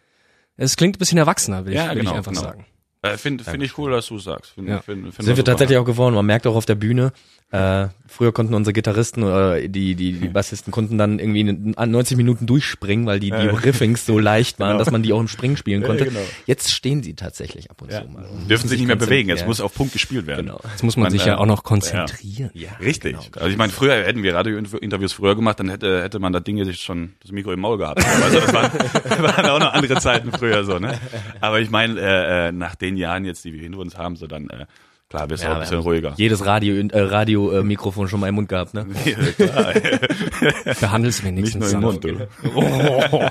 es 0.57 0.75
klingt 0.75 0.95
ein 0.95 0.99
bisschen 0.99 1.17
erwachsener, 1.17 1.65
will, 1.65 1.73
Ja, 1.73 1.85
ich, 1.85 1.89
will 1.91 1.99
genau, 1.99 2.11
ich 2.11 2.17
einfach 2.17 2.31
genau. 2.31 2.43
sagen. 2.43 2.65
äh, 3.01 3.17
finde 3.17 3.43
finde 3.43 3.65
ich 3.65 3.77
cool, 3.77 3.91
dass 3.91 4.07
du 4.07 4.17
es 4.17 4.23
sagst. 4.23 4.51
Find, 4.51 4.67
Ja. 4.69 4.81
find, 4.81 5.01
find 5.03 5.13
sind 5.15 5.25
wir 5.27 5.35
super. 5.35 5.43
tatsächlich 5.51 5.77
auch 5.77 5.85
geworden. 5.85 6.15
Man 6.15 6.25
merkt 6.25 6.45
auch 6.47 6.55
auf 6.55 6.65
der 6.65 6.75
Bühne, 6.75 7.13
äh, 7.51 7.87
früher 8.07 8.31
konnten 8.31 8.53
unsere 8.53 8.73
Gitarristen 8.73 9.23
oder 9.23 9.59
die, 9.61 9.95
die, 9.95 10.13
die 10.13 10.27
Bassisten 10.29 10.71
konnten 10.71 10.97
dann 10.97 11.19
irgendwie 11.19 11.41
in- 11.41 11.77
an 11.77 11.91
90 11.91 12.15
Minuten 12.17 12.45
durchspringen, 12.45 13.05
weil 13.05 13.19
die, 13.19 13.29
die 13.31 13.35
Riffings 13.47 14.05
so 14.05 14.19
leicht 14.19 14.59
waren, 14.59 14.77
dass 14.77 14.89
man 14.91 15.03
die 15.03 15.11
auch 15.13 15.19
im 15.19 15.27
Springen 15.27 15.57
spielen 15.57 15.83
konnte. 15.83 16.05
genau. 16.05 16.19
Jetzt 16.45 16.71
stehen 16.71 17.03
sie 17.03 17.13
tatsächlich 17.13 17.69
ab 17.69 17.81
und 17.81 17.91
zu 17.91 18.03
mal. 18.07 18.23
und 18.25 18.49
dürfen 18.49 18.67
sich 18.69 18.79
nicht 18.79 18.87
mehr 18.87 18.95
bewegen. 18.95 19.29
Jetzt 19.29 19.41
Ja. 19.41 19.47
muss 19.47 19.59
auf 19.61 19.73
Punkt 19.73 19.93
gespielt 19.93 20.27
werden. 20.27 20.45
Genau. 20.45 20.59
Jetzt 20.71 20.83
muss 20.83 20.95
man, 20.97 21.11
sich 21.11 21.25
ja 21.25 21.33
äh, 21.33 21.37
auch 21.37 21.45
noch 21.45 21.63
konzentrieren. 21.63 22.51
Ja, 22.53 22.69
Richtig. 22.79 23.11
genau. 23.17 23.23
Also 23.35 23.49
ich 23.49 23.57
meine, 23.57 23.71
früher 23.71 23.95
hätten 23.95 24.23
wir 24.23 24.33
Radiointerviews 24.33 25.13
früher 25.13 25.35
gemacht, 25.35 25.59
dann 25.59 25.69
hätte 25.69 26.01
hätte 26.01 26.19
man 26.19 26.31
das 26.33 26.43
Ding 26.43 26.57
jetzt 26.57 26.81
schon 26.81 27.11
das 27.21 27.31
Mikro 27.31 27.51
im 27.51 27.59
Maul 27.59 27.77
gehabt. 27.77 28.01
Also 28.23 28.39
das 28.39 28.53
waren, 28.53 28.71
waren 29.23 29.45
auch 29.49 29.59
noch 29.59 29.73
andere 29.73 29.95
Zeiten 29.99 30.31
früher 30.31 30.63
so, 30.63 30.79
ne? 30.79 30.97
Aber 31.41 31.59
ich 31.59 31.69
meine, 31.69 31.99
äh, 31.99 32.47
äh, 32.47 32.51
nach 32.53 32.75
den 32.75 32.95
Jahren 32.97 33.25
jetzt, 33.25 33.43
die 33.45 33.53
wir 33.53 33.61
hinter 33.61 33.79
uns 33.79 33.97
haben, 33.97 34.15
so 34.15 34.25
dann 34.27 34.49
äh, 34.49 34.65
klar, 35.11 35.29
wirst 35.29 35.43
du 35.43 35.47
auch 35.47 35.55
ein 35.55 35.59
bisschen 35.59 35.79
ruhiger. 35.79 36.13
Jedes 36.17 36.45
Radio, 36.45 36.75
äh, 36.75 36.99
Radio 36.99 37.51
äh, 37.51 37.63
Mikrofon 37.63 38.07
schon 38.07 38.19
mal 38.19 38.29
im 38.29 38.35
Mund 38.35 38.49
gehabt, 38.49 38.73
ne? 38.73 38.85
klar, 39.37 39.73
Behandel's 40.79 41.21
nicht 41.21 41.25
wenigstens. 41.25 41.73
nur 41.73 41.73
im. 41.73 41.81
Mund. 41.81 42.03
Du. 42.03 42.27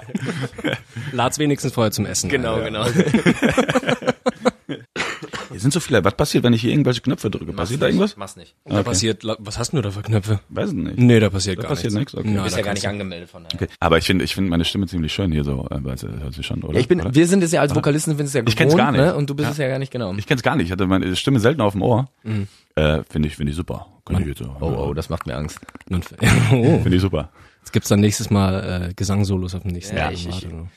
Lad's 1.12 1.38
wenigstens 1.38 1.72
vorher 1.72 1.90
zum 1.90 2.06
Essen. 2.06 2.28
Genau, 2.30 2.56
ein. 2.56 2.64
genau. 2.64 2.86
Hier 5.60 5.64
sind 5.64 5.72
so 5.74 5.80
viele. 5.80 6.02
Was 6.02 6.14
passiert, 6.14 6.42
wenn 6.42 6.54
ich 6.54 6.62
hier 6.62 6.70
irgendwelche 6.72 7.02
Knöpfe 7.02 7.28
drücke? 7.30 7.52
Passiert 7.52 7.82
da 7.82 7.86
irgendwas? 7.86 8.16
Mach's 8.16 8.34
nicht. 8.36 8.54
Da 8.64 8.82
passiert, 8.82 9.22
was 9.40 9.58
hast 9.58 9.74
du 9.74 9.82
da 9.82 9.90
für 9.90 10.00
Knöpfe? 10.00 10.40
Weiß 10.48 10.70
ich 10.70 10.74
nicht. 10.74 10.96
Nee, 10.98 11.20
da 11.20 11.28
passiert 11.28 11.58
Da 11.58 11.62
gar 11.64 11.68
passiert 11.72 11.92
nichts. 11.92 12.14
nichts, 12.14 12.26
okay. 12.26 12.34
Du 12.36 12.42
bist 12.42 12.56
ja 12.56 12.62
gar 12.62 12.72
nicht 12.72 12.84
du- 12.84 12.88
angemeldet 12.88 13.28
von 13.28 13.44
daher. 13.44 13.54
Okay. 13.62 13.70
Aber 13.78 13.98
ich 13.98 14.04
finde 14.06 14.24
ich 14.24 14.34
finde 14.34 14.48
meine 14.48 14.64
Stimme 14.64 14.86
ziemlich 14.86 15.12
schön 15.12 15.30
hier 15.32 15.44
so, 15.44 15.66
äh, 15.70 15.76
weil 15.84 15.98
sie 15.98 16.08
hört 16.08 16.32
sich 16.32 16.46
schon, 16.46 16.62
oder? 16.62 16.74
Ja, 16.74 16.80
ich 16.80 16.88
bin, 16.88 17.00
oder? 17.02 17.14
wir 17.14 17.26
sind 17.26 17.42
es 17.42 17.52
ja 17.52 17.60
als 17.60 17.74
Vokalisten, 17.74 18.16
sind 18.16 18.24
es 18.26 18.32
ja 18.32 18.40
gewohnt, 18.40 18.48
Ich 18.48 18.56
kenn's 18.56 18.74
gar 18.74 18.90
nicht. 18.92 19.00
Ne? 19.02 19.14
Und 19.14 19.28
du 19.28 19.34
bist 19.34 19.46
Ja. 19.48 19.52
es 19.52 19.58
ja 19.58 19.68
gar 19.68 19.78
nicht 19.78 19.92
genau. 19.92 20.14
Ich 20.14 20.26
kenn's 20.26 20.42
gar 20.42 20.56
nicht. 20.56 20.66
Ich 20.66 20.72
hatte 20.72 20.86
meine 20.86 21.14
Stimme 21.14 21.40
selten 21.40 21.60
auf 21.60 21.72
dem 21.74 21.82
Ohr. 21.82 22.08
Mhm. 22.24 22.48
Äh, 22.76 23.02
finde 23.10 23.28
ich 23.28 23.36
finde 23.36 23.50
ich 23.50 23.56
super. 23.56 23.86
Kann 24.06 24.22
ich 24.22 24.28
jetzt 24.28 24.38
so. 24.38 24.56
Oh, 24.60 24.66
oh, 24.88 24.94
das 24.94 25.10
macht 25.10 25.26
mir 25.26 25.36
Angst. 25.36 25.60
Oh, 25.90 26.78
Finde 26.82 26.94
ich 26.96 27.02
super. 27.02 27.28
jetzt 27.60 27.72
gibt's 27.72 27.88
dann 27.90 28.00
nächstes 28.00 28.30
Mal 28.30 28.88
äh, 28.90 28.94
Gesangsolos 28.94 29.54
auf 29.54 29.62
dem 29.62 29.72
nächsten 29.72 29.96
Ja, 29.96 30.06
Album. 30.06 30.14
ich- 30.14 30.28
ich- 30.28 30.44
Warte. 30.44 30.68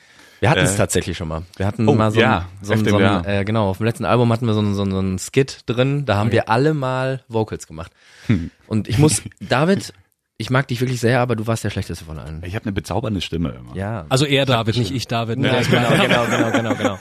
Wir 0.44 0.50
hatten 0.50 0.60
es 0.60 0.74
Äh, 0.74 0.76
tatsächlich 0.76 1.16
schon 1.16 1.28
mal. 1.28 1.42
Wir 1.56 1.66
hatten 1.66 1.88
oh, 1.88 1.94
mal 1.94 2.10
so, 2.10 2.20
ja, 2.20 2.40
ein, 2.40 2.44
so, 2.60 2.74
ein, 2.74 2.84
so 2.84 3.00
ja. 3.00 3.20
ein, 3.20 3.24
äh, 3.24 3.44
genau, 3.46 3.70
auf 3.70 3.78
dem 3.78 3.86
letzten 3.86 4.04
Album 4.04 4.30
hatten 4.30 4.46
wir 4.46 4.52
so 4.52 4.60
ein, 4.60 4.74
so 4.74 4.82
ein, 4.82 4.90
so 4.90 5.00
ein 5.00 5.18
Skit 5.18 5.62
drin, 5.64 6.04
da 6.04 6.16
haben 6.16 6.32
wir 6.32 6.50
alle 6.50 6.74
mal 6.74 7.24
Vocals 7.28 7.66
gemacht. 7.66 7.92
Hm. 8.26 8.50
Und 8.66 8.86
ich 8.86 8.98
muss, 8.98 9.22
David, 9.40 9.94
ich 10.36 10.50
mag 10.50 10.68
dich 10.68 10.82
wirklich 10.82 11.00
sehr, 11.00 11.20
aber 11.20 11.34
du 11.34 11.46
warst 11.46 11.64
der 11.64 11.70
schlechteste 11.70 12.04
von 12.04 12.18
allen. 12.18 12.42
Ich 12.44 12.54
habe 12.54 12.66
eine 12.66 12.72
bezaubernde 12.72 13.22
Stimme 13.22 13.54
immer. 13.58 13.74
Ja. 13.74 14.04
Also 14.10 14.26
er 14.26 14.44
David, 14.44 14.76
nicht 14.76 14.90
ich 14.90 15.06
David. 15.06 15.38
Ne? 15.38 15.48
ja, 15.48 15.62
genau, 15.62 15.88
genau, 15.88 16.24
genau, 16.26 16.50
genau, 16.50 16.74
genau. 16.74 16.98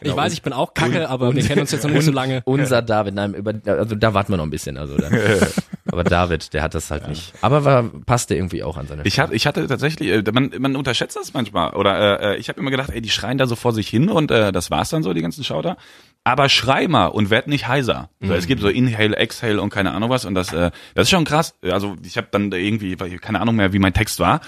Ich 0.00 0.16
weiß, 0.16 0.32
ich 0.32 0.42
bin 0.42 0.52
auch 0.52 0.74
kacke, 0.74 1.08
aber 1.08 1.32
wir 1.32 1.44
kennen 1.44 1.60
uns 1.60 1.70
jetzt 1.70 1.84
noch 1.84 1.90
nicht 1.92 2.04
so 2.04 2.10
lange. 2.10 2.42
Unser 2.44 2.82
David, 2.82 3.14
nein, 3.14 3.34
über, 3.34 3.54
also 3.64 3.94
da 3.94 4.12
warten 4.12 4.32
wir 4.32 4.38
noch 4.38 4.44
ein 4.44 4.50
bisschen, 4.50 4.76
also 4.76 4.96
da. 4.96 5.08
Aber 5.92 6.04
David, 6.04 6.54
der 6.54 6.62
hat 6.62 6.74
das 6.74 6.90
halt 6.90 7.06
nicht. 7.06 7.34
Aber 7.42 7.66
war, 7.66 7.82
passte 7.82 8.34
irgendwie 8.34 8.62
auch 8.62 8.78
an 8.78 8.86
seine 8.86 9.02
Ich 9.04 9.20
hatte, 9.20 9.34
ich 9.34 9.46
hatte 9.46 9.66
tatsächlich, 9.66 10.08
äh, 10.08 10.32
man, 10.32 10.50
man 10.58 10.74
unterschätzt 10.74 11.16
das 11.16 11.34
manchmal. 11.34 11.74
Oder 11.74 12.20
äh, 12.20 12.32
äh, 12.32 12.36
ich 12.38 12.48
habe 12.48 12.58
immer 12.60 12.70
gedacht, 12.70 12.88
ey, 12.88 13.02
die 13.02 13.10
schreien 13.10 13.36
da 13.36 13.46
so 13.46 13.56
vor 13.56 13.74
sich 13.74 13.88
hin 13.88 14.08
und 14.08 14.30
äh, 14.30 14.52
das 14.52 14.70
war's 14.70 14.88
dann 14.88 15.02
so, 15.02 15.12
die 15.12 15.20
ganzen 15.20 15.44
Schauter. 15.44 15.76
Aber 16.24 16.48
schrei 16.48 16.88
mal 16.88 17.08
und 17.08 17.28
werd 17.28 17.46
nicht 17.46 17.68
heiser. 17.68 18.08
So, 18.20 18.32
es 18.32 18.46
gibt 18.46 18.62
so 18.62 18.68
Inhale, 18.68 19.16
Exhale 19.16 19.60
und 19.60 19.68
keine 19.70 19.92
Ahnung 19.92 20.08
was 20.08 20.24
und 20.24 20.34
das, 20.34 20.52
äh, 20.52 20.70
das 20.94 21.04
ist 21.04 21.10
schon 21.10 21.24
krass. 21.24 21.56
Also 21.62 21.96
ich 22.02 22.16
habe 22.16 22.28
dann 22.30 22.50
irgendwie 22.52 22.96
keine 22.96 23.40
Ahnung 23.40 23.56
mehr, 23.56 23.74
wie 23.74 23.78
mein 23.78 23.92
Text 23.92 24.18
war. 24.18 24.40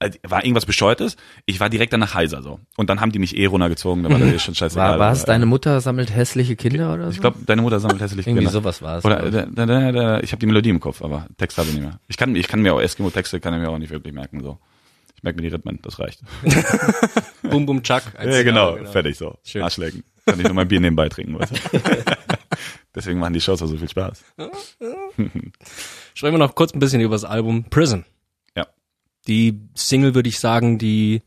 Äh, 0.00 0.10
War 0.26 0.42
irgendwas 0.44 0.64
Bescheuertes. 0.66 1.16
Ich 1.46 1.60
war 1.60 1.68
direkt 1.68 1.92
danach 1.92 2.14
heiser 2.14 2.42
so. 2.42 2.58
Und 2.76 2.88
dann 2.90 3.00
haben 3.02 3.12
die 3.12 3.18
mich 3.18 3.36
eh 3.36 3.44
runtergezogen. 3.46 4.02
Da 4.02 4.10
war 4.10 4.18
das 4.18 4.32
eh 4.32 4.38
schon 4.38 4.54
scheißegal. 4.56 4.92
War, 4.92 4.98
war 4.98 5.12
es 5.12 5.24
deine 5.24 5.44
Mutter 5.46 5.80
sammelt 5.82 6.14
hässliche 6.14 6.56
Kinder 6.56 6.94
oder 6.94 7.04
so? 7.06 7.10
Ich 7.12 7.20
glaube, 7.20 7.38
deine 7.46 7.60
Mutter 7.62 7.80
sammelt 7.80 8.00
hässlich 8.00 8.26
Irgendwie 8.26 8.44
Kinder. 8.46 8.52
sowas 8.52 8.80
war 8.82 8.98
es. 8.98 9.04
Oder 9.04 9.22
äh, 9.24 9.30
da, 9.30 9.66
da, 9.66 9.92
da, 9.92 10.20
ich 10.20 10.32
habe 10.32 10.40
die 10.40 10.46
Melodie 10.46 10.70
im 10.70 10.80
Kopf, 10.80 11.02
aber 11.02 11.26
Text 11.36 11.58
habe 11.58 11.68
ich 11.68 11.74
nicht 11.74 11.82
mehr. 11.84 12.00
Ich 12.08 12.16
kann, 12.16 12.34
ich 12.34 12.48
kann 12.48 12.62
mir 12.62 12.74
auch 12.74 12.80
Eskimo-Texte 12.80 13.40
kann 13.40 13.52
ich 13.54 13.60
mir 13.60 13.68
auch 13.68 13.78
nicht 13.78 13.90
wirklich 13.90 14.14
merken. 14.14 14.42
So, 14.42 14.58
ich 15.16 15.22
merke 15.22 15.36
mir 15.36 15.48
die 15.48 15.54
Rhythmen, 15.54 15.78
das 15.82 15.98
reicht. 15.98 16.20
Bum 17.42 17.66
Bum 17.66 17.82
Chuck. 17.82 18.02
Ja, 18.24 18.42
genau, 18.42 18.76
fertig 18.86 19.18
so. 19.18 19.36
Schön. 19.44 19.62
Arschlecken. 19.62 20.02
Kann 20.24 20.38
ich 20.40 20.44
nur 20.46 20.54
mein 20.54 20.68
Bier 20.68 20.80
nebenbei 20.80 21.08
trinken. 21.10 21.38
Weißt 21.38 21.52
du? 21.52 21.56
Deswegen 22.94 23.18
machen 23.20 23.34
die 23.34 23.40
Shows 23.40 23.62
auch 23.62 23.66
so 23.66 23.76
viel 23.76 23.88
Spaß. 23.88 24.22
Sprechen 26.14 26.34
wir 26.34 26.38
noch 26.38 26.54
kurz 26.54 26.72
ein 26.74 26.78
bisschen 26.78 27.00
über 27.00 27.14
das 27.14 27.24
Album 27.24 27.64
Prison. 27.64 28.04
Die 29.26 29.60
Single, 29.74 30.14
würde 30.14 30.28
ich 30.28 30.38
sagen, 30.38 30.78
die 30.78 31.22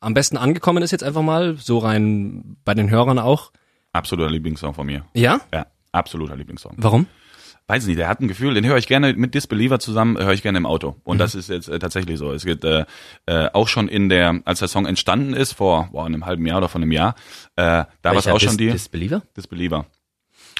am 0.00 0.14
besten 0.14 0.36
angekommen 0.36 0.82
ist 0.82 0.90
jetzt 0.90 1.04
einfach 1.04 1.22
mal, 1.22 1.56
so 1.56 1.78
rein 1.78 2.56
bei 2.64 2.74
den 2.74 2.90
Hörern 2.90 3.18
auch. 3.18 3.52
Absoluter 3.92 4.30
Lieblingssong 4.30 4.74
von 4.74 4.86
mir. 4.86 5.04
Ja? 5.14 5.40
Ja, 5.52 5.66
absoluter 5.92 6.36
Lieblingssong. 6.36 6.74
Warum? 6.78 7.06
Weiß 7.68 7.86
nicht, 7.86 7.98
der 7.98 8.08
hat 8.08 8.20
ein 8.20 8.26
Gefühl, 8.26 8.54
den 8.54 8.66
höre 8.66 8.76
ich 8.76 8.88
gerne 8.88 9.12
mit 9.14 9.34
Disbeliever 9.34 9.78
zusammen, 9.78 10.18
höre 10.18 10.32
ich 10.32 10.42
gerne 10.42 10.58
im 10.58 10.66
Auto. 10.66 10.96
Und 11.04 11.18
das 11.18 11.36
ist 11.36 11.48
jetzt 11.48 11.68
äh, 11.68 11.78
tatsächlich 11.78 12.18
so. 12.18 12.32
Es 12.32 12.44
geht 12.44 12.64
äh, 12.64 12.84
äh, 13.26 13.48
auch 13.52 13.68
schon 13.68 13.86
in 13.86 14.08
der, 14.08 14.40
als 14.44 14.58
der 14.58 14.68
Song 14.68 14.84
entstanden 14.84 15.32
ist, 15.32 15.52
vor 15.52 15.88
boah, 15.92 16.04
einem 16.04 16.26
halben 16.26 16.44
Jahr 16.44 16.58
oder 16.58 16.68
vor 16.68 16.80
einem 16.80 16.90
Jahr, 16.90 17.14
äh, 17.54 17.84
da 18.02 18.10
war 18.10 18.16
es 18.16 18.26
auch 18.26 18.40
schon 18.40 18.50
Dis- 18.50 18.56
die 18.56 18.70
Disbeliever? 18.70 19.22
Disbeliever 19.36 19.86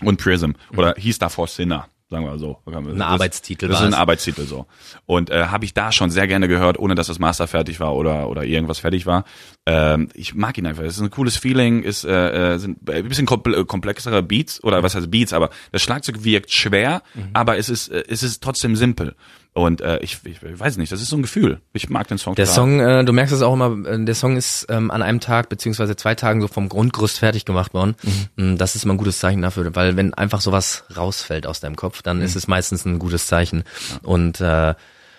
und 0.04 0.20
Prism 0.20 0.52
oder 0.76 0.94
hieß 0.96 1.18
davor 1.18 1.48
Sinner. 1.48 1.88
Sagen 2.12 2.24
wir 2.24 2.38
so. 2.38 2.58
Ein 2.66 3.02
Arbeitstitel 3.02 3.66
Das 3.66 3.78
ist 3.78 3.80
war 3.80 3.88
ein 3.88 3.92
es. 3.94 3.98
Arbeitstitel 3.98 4.46
so. 4.46 4.66
Und 5.06 5.30
äh, 5.30 5.46
habe 5.46 5.64
ich 5.64 5.74
da 5.74 5.90
schon 5.90 6.10
sehr 6.10 6.28
gerne 6.28 6.46
gehört, 6.46 6.78
ohne 6.78 6.94
dass 6.94 7.08
das 7.08 7.18
Master 7.18 7.48
fertig 7.48 7.80
war 7.80 7.96
oder 7.96 8.28
oder 8.28 8.44
irgendwas 8.44 8.78
fertig 8.78 9.06
war. 9.06 9.24
Ähm, 9.66 10.08
ich 10.14 10.34
mag 10.34 10.56
ihn 10.58 10.66
einfach. 10.66 10.84
Es 10.84 10.96
ist 10.96 11.02
ein 11.02 11.10
cooles 11.10 11.36
Feeling, 11.36 11.82
ist 11.82 12.04
äh, 12.04 12.54
äh, 12.54 12.58
sind 12.58 12.88
ein 12.88 13.08
bisschen 13.08 13.26
äh, 13.26 13.64
komplexere 13.64 14.22
Beats 14.22 14.62
oder 14.62 14.82
was 14.84 14.94
heißt 14.94 15.10
Beats, 15.10 15.32
aber 15.32 15.50
das 15.72 15.82
Schlagzeug 15.82 16.22
wirkt 16.22 16.52
schwer, 16.52 17.02
aber 17.32 17.56
es 17.58 17.68
ist 17.68 17.88
äh, 17.88 18.04
es 18.08 18.22
ist 18.22 18.42
trotzdem 18.42 18.76
simpel. 18.76 19.16
Und 19.54 19.82
äh, 19.82 19.98
ich, 19.98 20.18
ich 20.24 20.38
weiß 20.42 20.78
nicht, 20.78 20.90
das 20.92 21.02
ist 21.02 21.08
so 21.10 21.16
ein 21.16 21.22
Gefühl. 21.22 21.60
Ich 21.74 21.90
mag 21.90 22.08
den 22.08 22.16
Song 22.16 22.34
Der 22.34 22.46
total. 22.46 22.54
Song, 22.54 22.80
äh, 22.80 23.04
du 23.04 23.12
merkst 23.12 23.34
es 23.34 23.42
auch 23.42 23.52
immer, 23.52 23.86
äh, 23.86 24.02
der 24.02 24.14
Song 24.14 24.36
ist 24.38 24.66
ähm, 24.70 24.90
an 24.90 25.02
einem 25.02 25.20
Tag 25.20 25.50
beziehungsweise 25.50 25.94
zwei 25.94 26.14
Tagen 26.14 26.40
so 26.40 26.48
vom 26.48 26.70
Grundgerüst 26.70 27.18
fertig 27.18 27.44
gemacht 27.44 27.74
worden. 27.74 27.94
Mm, 28.36 28.56
Das 28.56 28.74
ist 28.76 28.84
immer 28.84 28.94
ein 28.94 28.98
gutes 28.98 29.18
Zeichen 29.18 29.42
dafür, 29.42 29.74
weil 29.76 29.94
wenn 29.96 30.14
einfach 30.14 30.40
sowas 30.40 30.84
rausfällt 30.96 31.46
aus 31.46 31.60
deinem 31.60 31.76
Kopf, 31.76 32.00
dann 32.00 32.22
ist 32.22 32.34
es 32.34 32.48
meistens 32.48 32.86
ein 32.86 32.98
gutes 32.98 33.26
Zeichen. 33.26 33.64
Und 34.02 34.40
äh, 34.40 34.44
ja, 34.44 34.74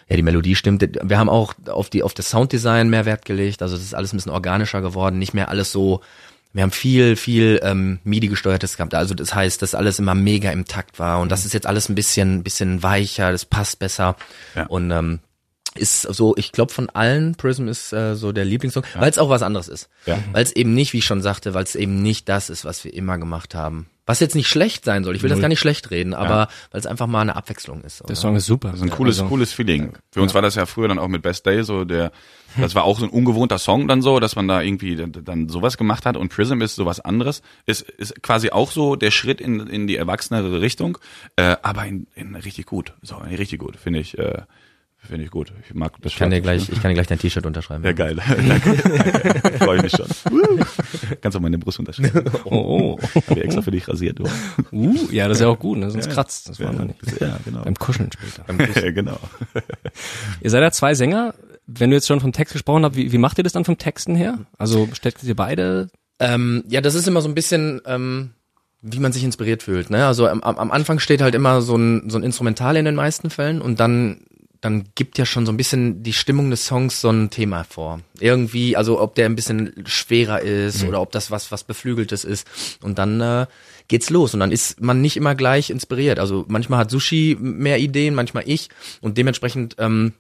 die 0.09 0.23
Melodie 0.23 0.55
stimmt. 0.55 0.81
Wir 1.03 1.19
haben 1.19 1.29
auch 1.29 1.53
auf 1.67 1.91
die 1.91 2.01
auf 2.01 2.15
das 2.15 2.31
Sounddesign 2.31 2.89
mehr 2.89 3.05
Wert 3.05 3.25
gelegt. 3.25 3.61
Also 3.61 3.75
das 3.75 3.85
ist 3.85 3.93
alles 3.93 4.13
ein 4.13 4.17
bisschen 4.17 4.31
organischer 4.31 4.81
geworden, 4.81 5.19
nicht 5.19 5.35
mehr 5.35 5.49
alles 5.49 5.71
so. 5.71 6.01
Wir 6.53 6.63
haben 6.63 6.72
viel, 6.72 7.15
viel 7.15 7.60
ähm, 7.63 8.00
MIDI 8.03 8.27
gesteuertes 8.27 8.77
gehabt. 8.77 8.93
Also 8.93 9.15
das 9.15 9.33
heißt, 9.33 9.62
dass 9.62 9.74
alles 9.75 9.98
immer 10.00 10.13
mega 10.15 10.51
im 10.51 10.65
Takt 10.65 11.00
war 11.00 11.19
und 11.19 11.31
das 11.31 11.45
ist 11.45 11.53
jetzt 11.53 11.65
alles 11.65 11.89
ein 11.89 11.95
bisschen, 11.95 12.43
bisschen 12.43 12.83
weicher. 12.83 13.31
Das 13.31 13.45
passt 13.45 13.79
besser 13.79 14.15
Ja. 14.55 14.65
und 14.67 14.91
ähm, 14.91 15.19
ist 15.75 16.03
so, 16.03 16.36
ich 16.38 16.51
glaube 16.51 16.72
von 16.72 16.89
allen 16.91 17.33
Prism 17.36 17.67
ist 17.67 17.91
äh, 17.93 18.15
so 18.15 18.31
der 18.31 18.45
Lieblingssong, 18.45 18.83
weil 18.95 19.10
es 19.10 19.17
auch 19.17 19.29
was 19.29 19.41
anderes 19.41 19.67
ist. 19.67 19.89
Ja. 20.05 20.19
Weil 20.31 20.43
es 20.43 20.51
eben 20.55 20.75
nicht, 20.75 20.93
wie 20.93 21.00
ich 21.00 21.05
schon 21.05 21.24
sagte, 21.24 21.55
weil 21.55 21.63
es 21.63 21.74
eben 21.75 22.03
nicht 22.03 22.29
das 22.29 22.51
ist, 22.51 22.63
was 22.63 22.83
wir 22.83 22.93
immer 22.93 23.17
gemacht 23.17 23.55
haben. 23.55 23.88
Was 24.05 24.19
jetzt 24.19 24.36
nicht 24.36 24.50
schlecht 24.50 24.83
sein 24.83 25.05
soll. 25.05 25.15
Ich 25.15 25.24
will 25.24 25.29
das 25.29 25.39
gar 25.39 25.48
nicht 25.48 25.62
schlecht 25.62 25.89
reden, 25.89 26.13
aber 26.13 26.50
weil 26.72 26.79
es 26.79 26.86
einfach 26.86 27.07
mal 27.07 27.22
eine 27.22 27.38
Abwechslung 27.38 27.81
ist. 27.83 28.01
Der 28.01 28.07
oder? 28.07 28.15
Song 28.15 28.36
ist 28.36 28.45
super. 28.45 28.69
Das 28.72 28.79
ist 28.79 28.83
ein 28.83 28.89
cooles, 28.89 29.19
Also, 29.19 29.29
cooles 29.29 29.53
Feeling. 29.53 29.93
Für 30.12 30.22
uns 30.22 30.33
war 30.33 30.41
das 30.41 30.55
ja 30.55 30.65
früher 30.65 30.89
dann 30.89 31.00
auch 31.00 31.07
mit 31.07 31.22
Best 31.22 31.45
Day 31.45 31.63
so 31.63 31.86
der, 31.86 32.12
das 32.57 32.75
war 32.75 32.83
auch 32.83 33.00
so 33.00 33.05
ein 33.05 33.12
ungewohnter 33.12 33.57
Song 33.57 33.88
dann 33.88 34.01
so, 34.01 34.19
dass 34.19 34.36
man 34.36 34.48
da 34.48 34.62
irgendwie 34.62 34.98
dann, 34.98 35.13
dann 35.13 35.48
sowas 35.48 35.77
gemacht 35.77 36.05
hat 36.05 36.17
und 36.17 36.29
Prism 36.29 36.62
ist 36.62 36.75
sowas 36.75 37.00
anderes. 37.00 37.41
Ist, 37.65 37.83
ist 37.83 38.22
quasi 38.22 38.50
auch 38.50 38.72
so 38.72 38.98
der 38.98 39.12
Schritt 39.12 39.39
in, 39.39 39.67
in 39.67 39.88
die 39.88 39.95
erwachsenere 39.95 40.60
Richtung, 40.60 40.98
äh, 41.38 41.55
aber 41.62 41.86
in, 41.86 42.07
in 42.13 42.36
richtig 42.36 42.65
gut. 42.65 42.93
So, 43.01 43.15
richtig 43.17 43.60
gut, 43.60 43.77
finde 43.77 44.00
ich, 44.00 44.17
äh, 44.17 44.41
finde 45.07 45.25
ich 45.25 45.31
gut. 45.31 45.53
Ich 45.67 45.74
mag 45.74 45.93
das 46.01 46.12
Ich 46.13 46.17
kann 46.17 46.29
dir 46.29 46.41
gleich, 46.41 46.69
ich 46.69 46.81
kann 46.81 46.89
dir 46.89 46.95
gleich 46.95 47.07
dein 47.07 47.19
T-Shirt 47.19 47.45
unterschreiben. 47.45 47.83
Ja, 47.83 47.91
geil. 47.93 48.15
Danke. 48.48 48.75
Danke. 49.43 49.57
Freue 49.60 49.77
ich 49.77 49.83
mich 49.83 49.91
schon. 49.91 50.07
Kannst 51.22 51.38
auch 51.38 51.41
meine 51.41 51.57
Brust 51.57 51.79
unterschreiben. 51.79 52.24
Oh, 52.45 52.98
Hab 53.15 53.31
ich 53.38 53.43
extra 53.43 53.62
für 53.62 53.72
dich 53.72 53.88
rasiert, 53.88 54.19
du. 54.19 54.25
uh, 54.72 54.95
ja, 55.12 55.27
das 55.27 55.38
ist 55.38 55.41
ja 55.41 55.48
auch 55.48 55.60
gut, 55.60 55.77
ne? 55.77 55.89
sonst 55.91 56.10
kratzt. 56.10 56.50
Das 56.50 56.60
war 56.60 56.72
man 56.74 56.88
nicht. 56.88 57.22
Ja, 57.22 57.39
genau. 57.43 57.63
Beim 57.63 57.75
Kuscheln 57.75 58.10
später. 58.12 58.91
genau. 58.91 59.19
Ihr 60.41 60.50
seid 60.50 60.62
ja 60.62 60.72
zwei 60.72 60.93
Sänger. 60.93 61.33
Wenn 61.65 61.89
du 61.89 61.95
jetzt 61.95 62.07
schon 62.07 62.19
vom 62.19 62.33
Text 62.33 62.53
gesprochen 62.53 62.83
habt, 62.83 62.95
wie, 62.95 63.12
wie 63.12 63.17
macht 63.17 63.38
ihr 63.38 63.43
das 63.43 63.53
dann 63.53 63.65
vom 63.65 63.77
Texten 63.77 64.15
her? 64.15 64.39
Also 64.57 64.89
steckt 64.93 65.24
ihr 65.24 65.36
beide? 65.36 65.88
Ähm, 66.19 66.63
ja, 66.67 66.81
das 66.81 66.95
ist 66.95 67.07
immer 67.07 67.22
so 67.22 67.29
ein 67.29 67.36
bisschen, 67.36 67.81
ähm, 67.86 68.31
wie 68.81 69.00
man 69.00 69.13
sich 69.13 69.24
inspiriert 69.24 69.63
fühlt. 69.63 69.89
Ne? 69.89 70.05
Also 70.05 70.27
am, 70.27 70.41
am 70.43 70.57
am 70.57 70.72
Anfang 70.72 71.00
steht 71.00 71.22
halt 71.22 71.36
immer 71.36 71.62
so 71.62 71.75
ein, 71.75 72.10
so 72.10 72.17
ein 72.17 72.24
Instrumental 72.24 72.75
in 72.75 72.86
den 72.86 72.95
meisten 72.95 73.29
Fällen 73.29 73.62
und 73.62 73.79
dann 73.79 74.25
dann 74.63 74.86
gibt 74.96 75.17
ja 75.17 75.25
schon 75.25 75.46
so 75.46 75.51
ein 75.51 75.58
bisschen 75.58 76.03
die 76.03 76.13
Stimmung 76.13 76.50
des 76.50 76.65
Songs 76.65 77.01
so 77.01 77.10
ein 77.10 77.29
Thema 77.29 77.65
vor. 77.65 78.00
Irgendwie, 78.22 78.77
also 78.77 79.01
ob 79.01 79.13
der 79.13 79.25
ein 79.25 79.36
bisschen 79.36 79.84
schwerer 79.86 80.39
ist 80.39 80.86
oder 80.86 81.01
ob 81.01 81.12
das 81.12 81.32
was 81.32 81.51
was 81.51 81.65
beflügeltes 81.65 82.24
ist 82.24 82.48
und 82.82 82.98
dann 82.98 83.20
äh, 83.20 83.46
geht's 83.89 84.10
los 84.10 84.34
und 84.34 84.39
dann 84.39 84.53
ist 84.53 84.79
man 84.79 85.01
nicht 85.01 85.17
immer 85.17 85.36
gleich 85.36 85.70
inspiriert. 85.70 86.17
Also 86.17 86.46
manchmal 86.48 86.79
hat 86.79 86.91
Sushi 86.91 87.36
mehr 87.38 87.79
Ideen, 87.79 88.15
manchmal 88.15 88.46
ich 88.48 88.70
und 89.01 89.17
dementsprechend 89.17 89.75
ähm, 89.79 90.13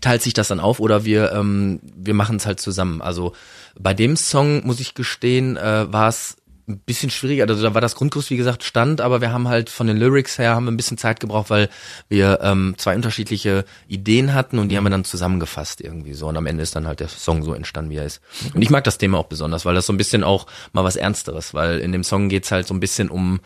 teilt 0.00 0.22
sich 0.22 0.34
das 0.34 0.46
dann 0.46 0.60
auf 0.60 0.78
oder 0.78 1.04
wir 1.04 1.32
ähm, 1.32 1.80
wir 1.82 2.14
machen 2.14 2.36
es 2.36 2.46
halt 2.46 2.60
zusammen. 2.60 3.02
Also 3.02 3.32
bei 3.76 3.92
dem 3.92 4.14
Song 4.14 4.64
muss 4.64 4.78
ich 4.78 4.94
gestehen, 4.94 5.56
äh, 5.56 5.92
war 5.92 6.08
es 6.08 6.36
ein 6.70 6.78
bisschen 6.78 7.10
schwieriger. 7.10 7.46
Also 7.48 7.62
da 7.62 7.74
war 7.74 7.80
das 7.80 7.94
Grundkurs 7.94 8.30
wie 8.30 8.36
gesagt 8.36 8.64
stand, 8.64 9.00
aber 9.00 9.20
wir 9.20 9.32
haben 9.32 9.48
halt 9.48 9.70
von 9.70 9.86
den 9.86 9.96
Lyrics 9.96 10.38
her 10.38 10.54
haben 10.54 10.64
wir 10.64 10.72
ein 10.72 10.76
bisschen 10.76 10.98
Zeit 10.98 11.20
gebraucht, 11.20 11.50
weil 11.50 11.68
wir 12.08 12.40
ähm, 12.42 12.74
zwei 12.78 12.94
unterschiedliche 12.96 13.64
Ideen 13.88 14.34
hatten 14.34 14.58
und 14.58 14.68
die 14.70 14.76
haben 14.76 14.84
wir 14.84 14.90
dann 14.90 15.04
zusammengefasst 15.04 15.80
irgendwie 15.80 16.14
so 16.14 16.28
und 16.28 16.36
am 16.36 16.46
Ende 16.46 16.62
ist 16.62 16.74
dann 16.76 16.86
halt 16.86 17.00
der 17.00 17.08
Song 17.08 17.42
so 17.42 17.52
entstanden, 17.54 17.90
wie 17.90 17.96
er 17.96 18.06
ist. 18.06 18.20
Und 18.54 18.62
ich 18.62 18.70
mag 18.70 18.84
das 18.84 18.98
Thema 18.98 19.18
auch 19.18 19.26
besonders, 19.26 19.64
weil 19.64 19.74
das 19.74 19.86
so 19.86 19.92
ein 19.92 19.96
bisschen 19.98 20.24
auch 20.24 20.46
mal 20.72 20.84
was 20.84 20.96
Ernsteres, 20.96 21.54
weil 21.54 21.78
in 21.80 21.92
dem 21.92 22.04
Song 22.04 22.28
geht's 22.28 22.50
halt 22.50 22.66
so 22.66 22.74
ein 22.74 22.80
bisschen 22.80 23.10
um 23.10 23.40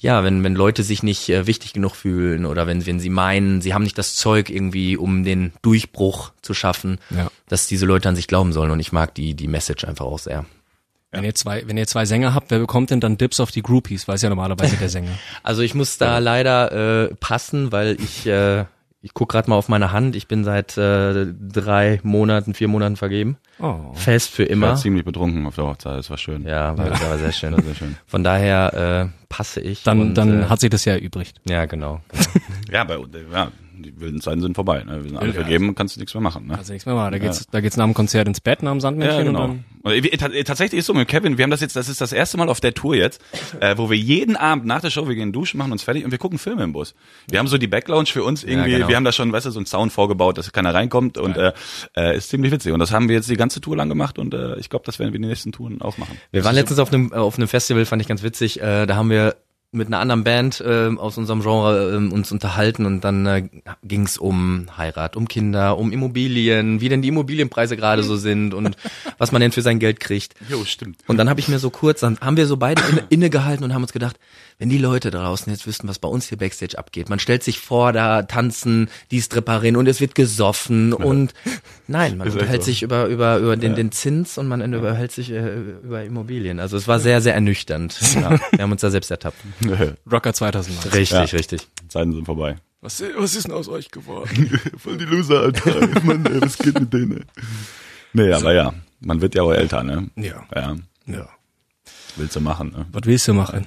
ja, 0.00 0.22
wenn, 0.24 0.42
wenn 0.44 0.54
Leute 0.54 0.82
sich 0.82 1.02
nicht 1.02 1.28
äh, 1.30 1.46
wichtig 1.46 1.72
genug 1.72 1.94
fühlen 1.94 2.44
oder 2.44 2.66
wenn, 2.66 2.84
wenn 2.84 2.98
sie 3.00 3.08
meinen, 3.08 3.62
sie 3.62 3.72
haben 3.72 3.84
nicht 3.84 3.96
das 3.96 4.16
Zeug 4.16 4.50
irgendwie, 4.50 4.96
um 4.98 5.22
den 5.24 5.52
Durchbruch 5.62 6.32
zu 6.42 6.52
schaffen, 6.52 6.98
Ja. 7.10 7.30
dass 7.48 7.68
diese 7.68 7.86
Leute 7.86 8.08
an 8.08 8.16
sich 8.16 8.26
glauben 8.26 8.52
sollen. 8.52 8.70
Und 8.72 8.80
ich 8.80 8.92
mag 8.92 9.14
die, 9.14 9.34
die 9.34 9.48
Message 9.48 9.84
einfach 9.84 10.04
auch 10.04 10.18
sehr. 10.18 10.44
Wenn 11.14 11.24
ihr 11.24 11.34
zwei, 11.34 11.62
wenn 11.66 11.76
ihr 11.76 11.86
zwei 11.86 12.04
Sänger 12.04 12.34
habt, 12.34 12.50
wer 12.50 12.58
bekommt 12.58 12.90
denn 12.90 13.00
dann 13.00 13.16
Dips 13.16 13.40
auf 13.40 13.50
die 13.50 13.62
Groupies? 13.62 14.06
Weiß 14.08 14.22
ja 14.22 14.28
normalerweise 14.28 14.76
der 14.76 14.88
Sänger. 14.88 15.10
Also 15.42 15.62
ich 15.62 15.74
muss 15.74 15.98
da 15.98 16.18
leider 16.18 17.08
äh, 17.10 17.14
passen, 17.16 17.70
weil 17.72 17.96
ich, 18.00 18.26
äh, 18.26 18.64
ich 19.02 19.12
guck 19.14 19.30
gerade 19.30 19.50
mal 19.50 19.56
auf 19.56 19.68
meine 19.68 19.92
Hand. 19.92 20.16
Ich 20.16 20.26
bin 20.28 20.44
seit 20.44 20.76
äh, 20.78 21.26
drei 21.26 22.00
Monaten, 22.02 22.54
vier 22.54 22.68
Monaten 22.68 22.96
vergeben. 22.96 23.36
Oh. 23.60 23.92
Fest 23.94 24.30
für 24.30 24.44
Ich 24.44 24.50
war 24.60 24.70
immer. 24.70 24.76
ziemlich 24.76 25.04
betrunken 25.04 25.46
auf 25.46 25.54
der 25.54 25.64
Hochzeit, 25.66 25.98
das 25.98 26.10
war 26.10 26.18
schön. 26.18 26.46
Ja, 26.46 26.76
war, 26.76 26.90
war 26.90 27.18
sehr 27.18 27.32
schön. 27.32 27.54
Sehr 27.62 27.74
schön. 27.74 27.96
Von 28.06 28.24
daher 28.24 29.10
äh, 29.12 29.24
passe 29.28 29.60
ich. 29.60 29.82
Dann, 29.82 30.00
und, 30.00 30.14
dann 30.14 30.42
äh, 30.42 30.46
hat 30.46 30.60
sich 30.60 30.70
das 30.70 30.84
ja 30.84 30.94
erübrigt. 30.94 31.40
ja 31.48 31.66
genau. 31.66 32.00
Ja, 32.70 32.84
bei, 32.84 32.96
ja, 33.32 33.48
die 33.78 34.00
wilden 34.00 34.20
Zeiten 34.20 34.40
sind 34.40 34.54
vorbei. 34.54 34.82
Ne? 34.84 35.02
Wir 35.02 35.10
sind 35.10 35.18
alle 35.18 35.28
Ja. 35.28 35.34
vergeben, 35.34 35.74
kannst 35.74 35.96
du 35.96 36.00
nichts 36.00 36.14
mehr 36.14 36.20
machen. 36.20 36.46
Ne? 36.46 36.56
Also 36.58 36.72
nichts 36.72 36.86
mehr 36.86 36.94
mal. 36.94 37.10
Da 37.10 37.18
geht's, 37.18 37.46
da 37.50 37.60
geht's 37.60 37.76
nach 37.76 37.84
dem 37.84 37.94
Konzert 37.94 38.28
ins 38.28 38.40
Bett, 38.40 38.62
nach 38.62 38.72
dem 38.72 38.80
Sandmännchen 38.80 39.18
Ja, 39.18 39.24
genau. 39.24 39.44
und 39.44 39.64
dann 39.84 40.44
Tatsächlich 40.44 40.78
ist 40.78 40.86
so 40.86 40.94
mit 40.94 41.08
Kevin, 41.08 41.36
wir 41.36 41.42
haben 41.42 41.50
das 41.50 41.60
jetzt, 41.60 41.76
das 41.76 41.90
ist 41.90 42.00
das 42.00 42.12
erste 42.12 42.38
Mal 42.38 42.48
auf 42.48 42.60
der 42.60 42.72
Tour 42.72 42.94
jetzt, 42.94 43.20
äh, 43.60 43.76
wo 43.76 43.90
wir 43.90 43.98
jeden 43.98 44.36
Abend 44.36 44.64
nach 44.64 44.80
der 44.80 44.88
Show, 44.90 45.06
wir 45.08 45.14
gehen 45.14 45.32
duschen, 45.32 45.58
machen 45.58 45.72
uns 45.72 45.82
fertig 45.82 46.04
und 46.04 46.10
wir 46.10 46.18
gucken 46.18 46.38
Filme 46.38 46.62
im 46.62 46.72
Bus. 46.72 46.94
Wir 47.28 47.38
haben 47.38 47.48
so 47.48 47.58
die 47.58 47.66
Backlounge 47.66 48.06
für 48.06 48.24
uns 48.24 48.44
irgendwie, 48.44 48.70
genau. 48.70 48.88
wir 48.88 48.96
haben 48.96 49.04
da 49.04 49.12
schon, 49.12 49.30
weißt 49.32 49.46
du, 49.46 49.50
so 49.50 49.58
einen 49.58 49.66
Sound 49.66 49.92
vorgebaut, 49.92 50.38
dass 50.38 50.50
keiner 50.52 50.72
reinkommt 50.72 51.18
und 51.18 51.36
äh, 51.36 51.52
äh, 51.96 52.16
ist 52.16 52.30
ziemlich 52.30 52.50
witzig. 52.52 52.72
Und 52.72 52.78
das 52.78 52.92
haben 52.92 53.08
wir 53.08 53.16
jetzt 53.16 53.28
die 53.28 53.36
ganze 53.36 53.60
Tour 53.60 53.76
lang 53.76 53.88
gemacht 53.90 54.18
und 54.18 54.32
äh, 54.32 54.56
ich 54.58 54.70
glaube, 54.70 54.86
das 54.86 54.98
werden 54.98 55.12
wir 55.12 55.20
die 55.20 55.26
nächsten 55.26 55.52
Touren 55.52 55.82
auch 55.82 55.98
machen. 55.98 56.16
Wir 56.30 56.44
waren 56.44 56.54
letztens 56.54 56.78
auf 56.78 56.92
einem 56.92 57.12
auf 57.12 57.36
einem 57.36 57.48
Festival, 57.48 57.84
fand 57.84 58.00
ich 58.00 58.08
ganz 58.08 58.22
witzig. 58.22 58.62
Äh, 58.62 58.86
da 58.86 58.96
haben 58.96 59.10
wir 59.10 59.36
mit 59.74 59.88
einer 59.88 59.98
anderen 59.98 60.24
Band 60.24 60.60
äh, 60.60 60.90
aus 60.96 61.18
unserem 61.18 61.42
Genre 61.42 61.92
äh, 61.92 62.12
uns 62.12 62.32
unterhalten 62.32 62.86
und 62.86 63.02
dann 63.02 63.26
äh, 63.26 63.48
ging 63.82 64.04
es 64.04 64.18
um 64.18 64.66
Heirat, 64.76 65.16
um 65.16 65.28
Kinder, 65.28 65.76
um 65.78 65.92
Immobilien, 65.92 66.80
wie 66.80 66.88
denn 66.88 67.02
die 67.02 67.08
Immobilienpreise 67.08 67.76
gerade 67.76 68.02
so 68.02 68.16
sind 68.16 68.54
und 68.54 68.76
was 69.18 69.32
man 69.32 69.40
denn 69.40 69.52
für 69.52 69.62
sein 69.62 69.78
Geld 69.78 70.00
kriegt. 70.00 70.34
Jo, 70.48 70.64
stimmt. 70.64 70.98
Und 71.06 71.16
dann 71.16 71.28
habe 71.28 71.40
ich 71.40 71.48
mir 71.48 71.58
so 71.58 71.70
kurz, 71.70 72.00
dann 72.00 72.18
haben 72.20 72.36
wir 72.36 72.46
so 72.46 72.56
beide 72.56 72.82
inne, 72.90 73.04
innegehalten 73.08 73.64
und 73.64 73.74
haben 73.74 73.82
uns 73.82 73.92
gedacht, 73.92 74.18
wenn 74.58 74.68
die 74.68 74.78
Leute 74.78 75.10
draußen 75.10 75.52
jetzt 75.52 75.66
wüssten, 75.66 75.88
was 75.88 75.98
bei 75.98 76.08
uns 76.08 76.28
hier 76.28 76.38
Backstage 76.38 76.78
abgeht, 76.78 77.08
man 77.08 77.18
stellt 77.18 77.42
sich 77.42 77.58
vor, 77.58 77.92
da 77.92 78.22
tanzen 78.22 78.88
die 79.10 79.20
Stripperinnen 79.20 79.76
und 79.76 79.88
es 79.88 80.00
wird 80.00 80.14
gesoffen 80.14 80.92
und 80.92 81.34
nein, 81.88 82.16
man 82.18 82.28
Ist 82.28 82.34
unterhält 82.34 82.62
so. 82.62 82.66
sich 82.66 82.82
über 82.82 83.06
über 83.06 83.38
über 83.38 83.56
den 83.56 83.74
den 83.74 83.90
Zins 83.92 84.38
und 84.38 84.46
man 84.46 84.62
unterhält 84.62 85.10
sich 85.12 85.30
äh, 85.30 85.56
über 85.82 86.04
Immobilien. 86.04 86.60
Also 86.60 86.76
es 86.76 86.86
war 86.86 87.00
sehr 87.00 87.20
sehr 87.20 87.34
ernüchternd. 87.34 87.98
Ja, 88.14 88.38
wir 88.52 88.60
haben 88.60 88.70
uns 88.70 88.80
da 88.80 88.90
selbst 88.90 89.10
ertappt. 89.10 89.36
Rocker 90.10 90.32
2009. 90.32 90.92
Richtig, 90.92 91.10
Ja. 91.10 91.22
richtig. 91.24 91.68
Zeiten 91.88 92.12
sind 92.12 92.24
vorbei. 92.24 92.56
Was, 92.80 93.02
was 93.16 93.34
ist 93.34 93.44
denn 93.46 93.52
aus 93.54 93.68
euch 93.68 93.90
geworden? 93.90 94.58
Voll 94.76 94.98
die 94.98 95.04
Loser, 95.04 95.40
Alter. 95.40 95.86
Mann, 96.04 96.26
ey, 96.26 96.40
was 96.42 96.58
geht 96.58 96.78
mit 96.78 96.92
denen? 96.92 97.24
Nee, 98.12 98.32
aber 98.32 98.52
ja, 98.52 98.74
man 99.00 99.20
wird 99.20 99.34
ja 99.34 99.42
auch 99.42 99.52
älter, 99.52 99.82
ne? 99.82 100.10
Ja. 100.16 100.46
Ja, 100.54 100.76
Ja. 101.06 101.28
Willst 102.16 102.36
du 102.36 102.40
machen, 102.40 102.72
ne? 102.76 102.86
Was 102.92 103.02
willst 103.04 103.26
du 103.28 103.34
machen? 103.34 103.66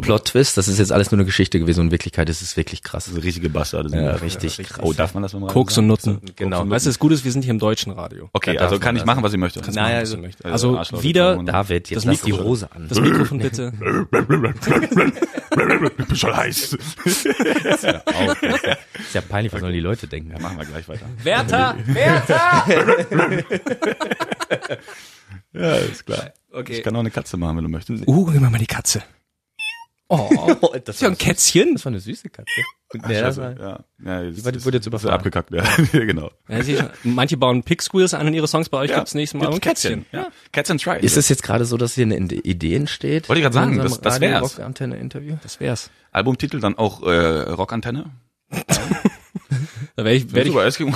Plot 0.00 0.24
Twist, 0.26 0.56
das 0.56 0.68
ist 0.68 0.78
jetzt 0.78 0.92
alles 0.92 1.10
nur 1.10 1.18
eine 1.18 1.24
Geschichte 1.24 1.58
gewesen 1.58 1.80
und 1.80 1.86
in 1.86 1.92
Wirklichkeit 1.92 2.28
ist 2.28 2.42
es 2.42 2.56
wirklich 2.56 2.82
krass. 2.82 3.06
Das 3.06 3.14
ist 3.14 3.22
richtige 3.24 3.48
Bastarde. 3.50 3.88
sind 3.88 4.02
Ja, 4.02 4.12
richtig 4.16 4.58
krass. 4.58 4.80
Oh, 4.82 4.92
darf 4.92 5.14
man 5.14 5.22
das 5.22 5.32
beim 5.32 5.42
Radio 5.44 5.54
Koks 5.54 5.78
und 5.78 5.86
Nutten. 5.86 6.20
Genau. 6.36 6.68
Weißt 6.68 6.86
du, 6.86 6.90
das 6.90 6.98
Gute 6.98 7.14
ist, 7.14 7.24
wir 7.24 7.32
sind 7.32 7.42
hier 7.42 7.52
im 7.52 7.58
deutschen 7.58 7.92
Radio. 7.92 8.28
Okay, 8.32 8.54
Da 8.56 8.64
also 8.64 8.78
kann 8.78 8.96
ich 8.96 9.04
machen, 9.04 9.22
was 9.22 9.32
ich 9.32 9.38
möchte. 9.38 9.60
Kannst 9.60 9.76
Naja, 9.76 9.88
machen, 9.88 9.98
also- 9.98 10.16
möchtest. 10.18 10.44
Also 10.46 10.76
Also 10.76 11.02
wieder 11.02 11.42
David, 11.42 11.90
jetzt 11.90 11.98
Das 11.98 12.04
lass 12.04 12.22
die 12.22 12.32
Hose 12.32 12.68
an. 12.74 12.86
das 12.88 13.00
Mikrofon 13.00 13.38
bitte. 13.38 13.72
Ich 15.50 16.06
bin 16.06 16.16
schon 16.16 16.36
heiß. 16.36 16.76
Ist 17.04 17.84
ja 19.14 19.20
peinlich, 19.28 19.52
was 19.52 19.60
sollen 19.60 19.72
die 19.72 19.80
Leute 19.80 20.06
denken? 20.06 20.30
Ja, 20.32 20.38
machen 20.38 20.58
wir 20.58 20.64
gleich 20.66 20.88
weiter. 20.88 21.06
Werther! 21.22 21.76
Werther! 21.86 22.64
Ja, 25.52 25.74
ist 25.76 26.06
klar. 26.06 26.32
Okay. 26.52 26.74
Ich 26.78 26.82
kann 26.82 26.94
auch 26.96 27.00
eine 27.00 27.10
Katze 27.10 27.36
machen, 27.36 27.56
wenn 27.56 27.64
du 27.64 27.70
möchtest. 27.70 28.06
Uh, 28.06 28.26
gib 28.26 28.40
mir 28.40 28.50
mal 28.50 28.58
die 28.58 28.66
Katze. 28.66 29.02
Oh, 30.08 30.28
das 30.84 30.96
ist 30.96 31.02
ja 31.02 31.08
ein 31.08 31.16
Kätzchen. 31.18 31.74
Das 31.74 31.84
war 31.84 31.90
eine 31.90 32.00
süße 32.00 32.28
Katze. 32.30 32.50
Ach, 33.00 33.08
das 33.08 33.36
war, 33.36 33.56
ja, 33.56 33.84
ja, 34.04 34.22
jetzt, 34.24 34.38
Die 34.38 34.44
wurde- 34.44 34.64
wurde 34.64 34.76
jetzt 34.78 34.86
überfahren. 34.88 35.14
abgekackt, 35.14 35.52
ja. 35.52 35.62
genau. 35.92 36.32
Ja, 36.48 36.60
siehst 36.64 36.82
du, 36.82 36.90
manche 37.04 37.36
bauen 37.36 37.62
Pig 37.62 37.80
Squeals 37.80 38.12
an 38.14 38.26
in 38.26 38.34
ihre 38.34 38.48
Songs, 38.48 38.68
bei 38.68 38.78
euch 38.78 38.90
Ja, 38.90 38.96
gibt's 38.96 39.14
nächstes 39.14 39.40
Mal 39.40 39.52
ein 39.52 39.60
Kätzchen. 39.60 40.06
Ja. 40.10 40.26
Cats 40.50 40.68
and 40.72 40.82
Try. 40.82 40.98
ist 41.00 41.16
es 41.16 41.28
jetzt 41.28 41.44
gerade 41.44 41.64
so, 41.64 41.76
dass 41.76 41.94
hier 41.94 42.06
eine 42.06 42.16
Idee 42.16 42.74
entsteht? 42.74 43.28
Wollte 43.28 43.38
ich 43.38 43.44
grad 43.44 43.52
sagen, 43.54 43.78
das- 43.78 44.00
das 44.00 44.20
wär's. 44.20 44.34
Radio-Rock-Antenne-Interview? 44.42 45.36
Das 45.44 45.60
wär's. 45.60 45.90
Albumtitel 46.10 46.58
dann 46.58 46.76
auch 46.76 47.04
äh, 47.04 47.12
Rockantenne? 47.50 48.10
Da 49.96 50.04
werde 50.04 50.16
ich, 50.16 50.32
werd 50.32 50.46
ich. 50.46 50.76
Können 50.78 50.92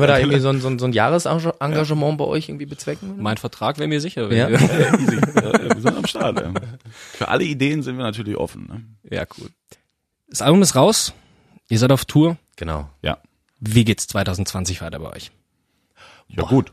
wir 0.00 0.06
da 0.06 0.18
irgendwie 0.18 0.40
so 0.40 0.48
ein, 0.48 0.60
so 0.60 0.68
ein, 0.68 0.78
so 0.78 0.86
ein 0.86 0.92
Jahresengagement 0.92 2.18
bei 2.18 2.24
euch 2.24 2.48
irgendwie 2.48 2.66
bezwecken? 2.66 3.14
mein 3.22 3.36
Vertrag 3.36 3.78
wäre 3.78 3.88
mir 3.88 4.00
sicher. 4.00 4.28
wenn 4.28 4.36
Ja. 4.38 4.48
wir- 4.50 4.58
Easy. 4.60 5.16
Ja, 5.36 5.52
wir 5.74 5.80
sind 5.80 5.96
am 5.96 6.06
Start. 6.06 6.40
Ja. 6.40 6.52
Für 6.90 7.28
alle 7.28 7.44
Ideen 7.44 7.82
sind 7.82 7.96
wir 7.96 8.04
natürlich 8.04 8.36
offen. 8.36 8.66
Ne? 8.66 9.16
ja, 9.16 9.24
cool. 9.38 9.48
Das 10.28 10.42
Album 10.42 10.60
ist 10.62 10.74
raus. 10.76 11.12
Ihr 11.68 11.78
seid 11.78 11.90
auf 11.92 12.04
Tour. 12.04 12.36
Genau. 12.56 12.88
Ja. 13.02 13.18
Wie 13.60 13.84
geht's 13.84 14.06
2020 14.08 14.80
weiter 14.82 14.98
bei 14.98 15.10
euch? 15.14 15.30
Ja, 16.28 16.42
gut. 16.44 16.72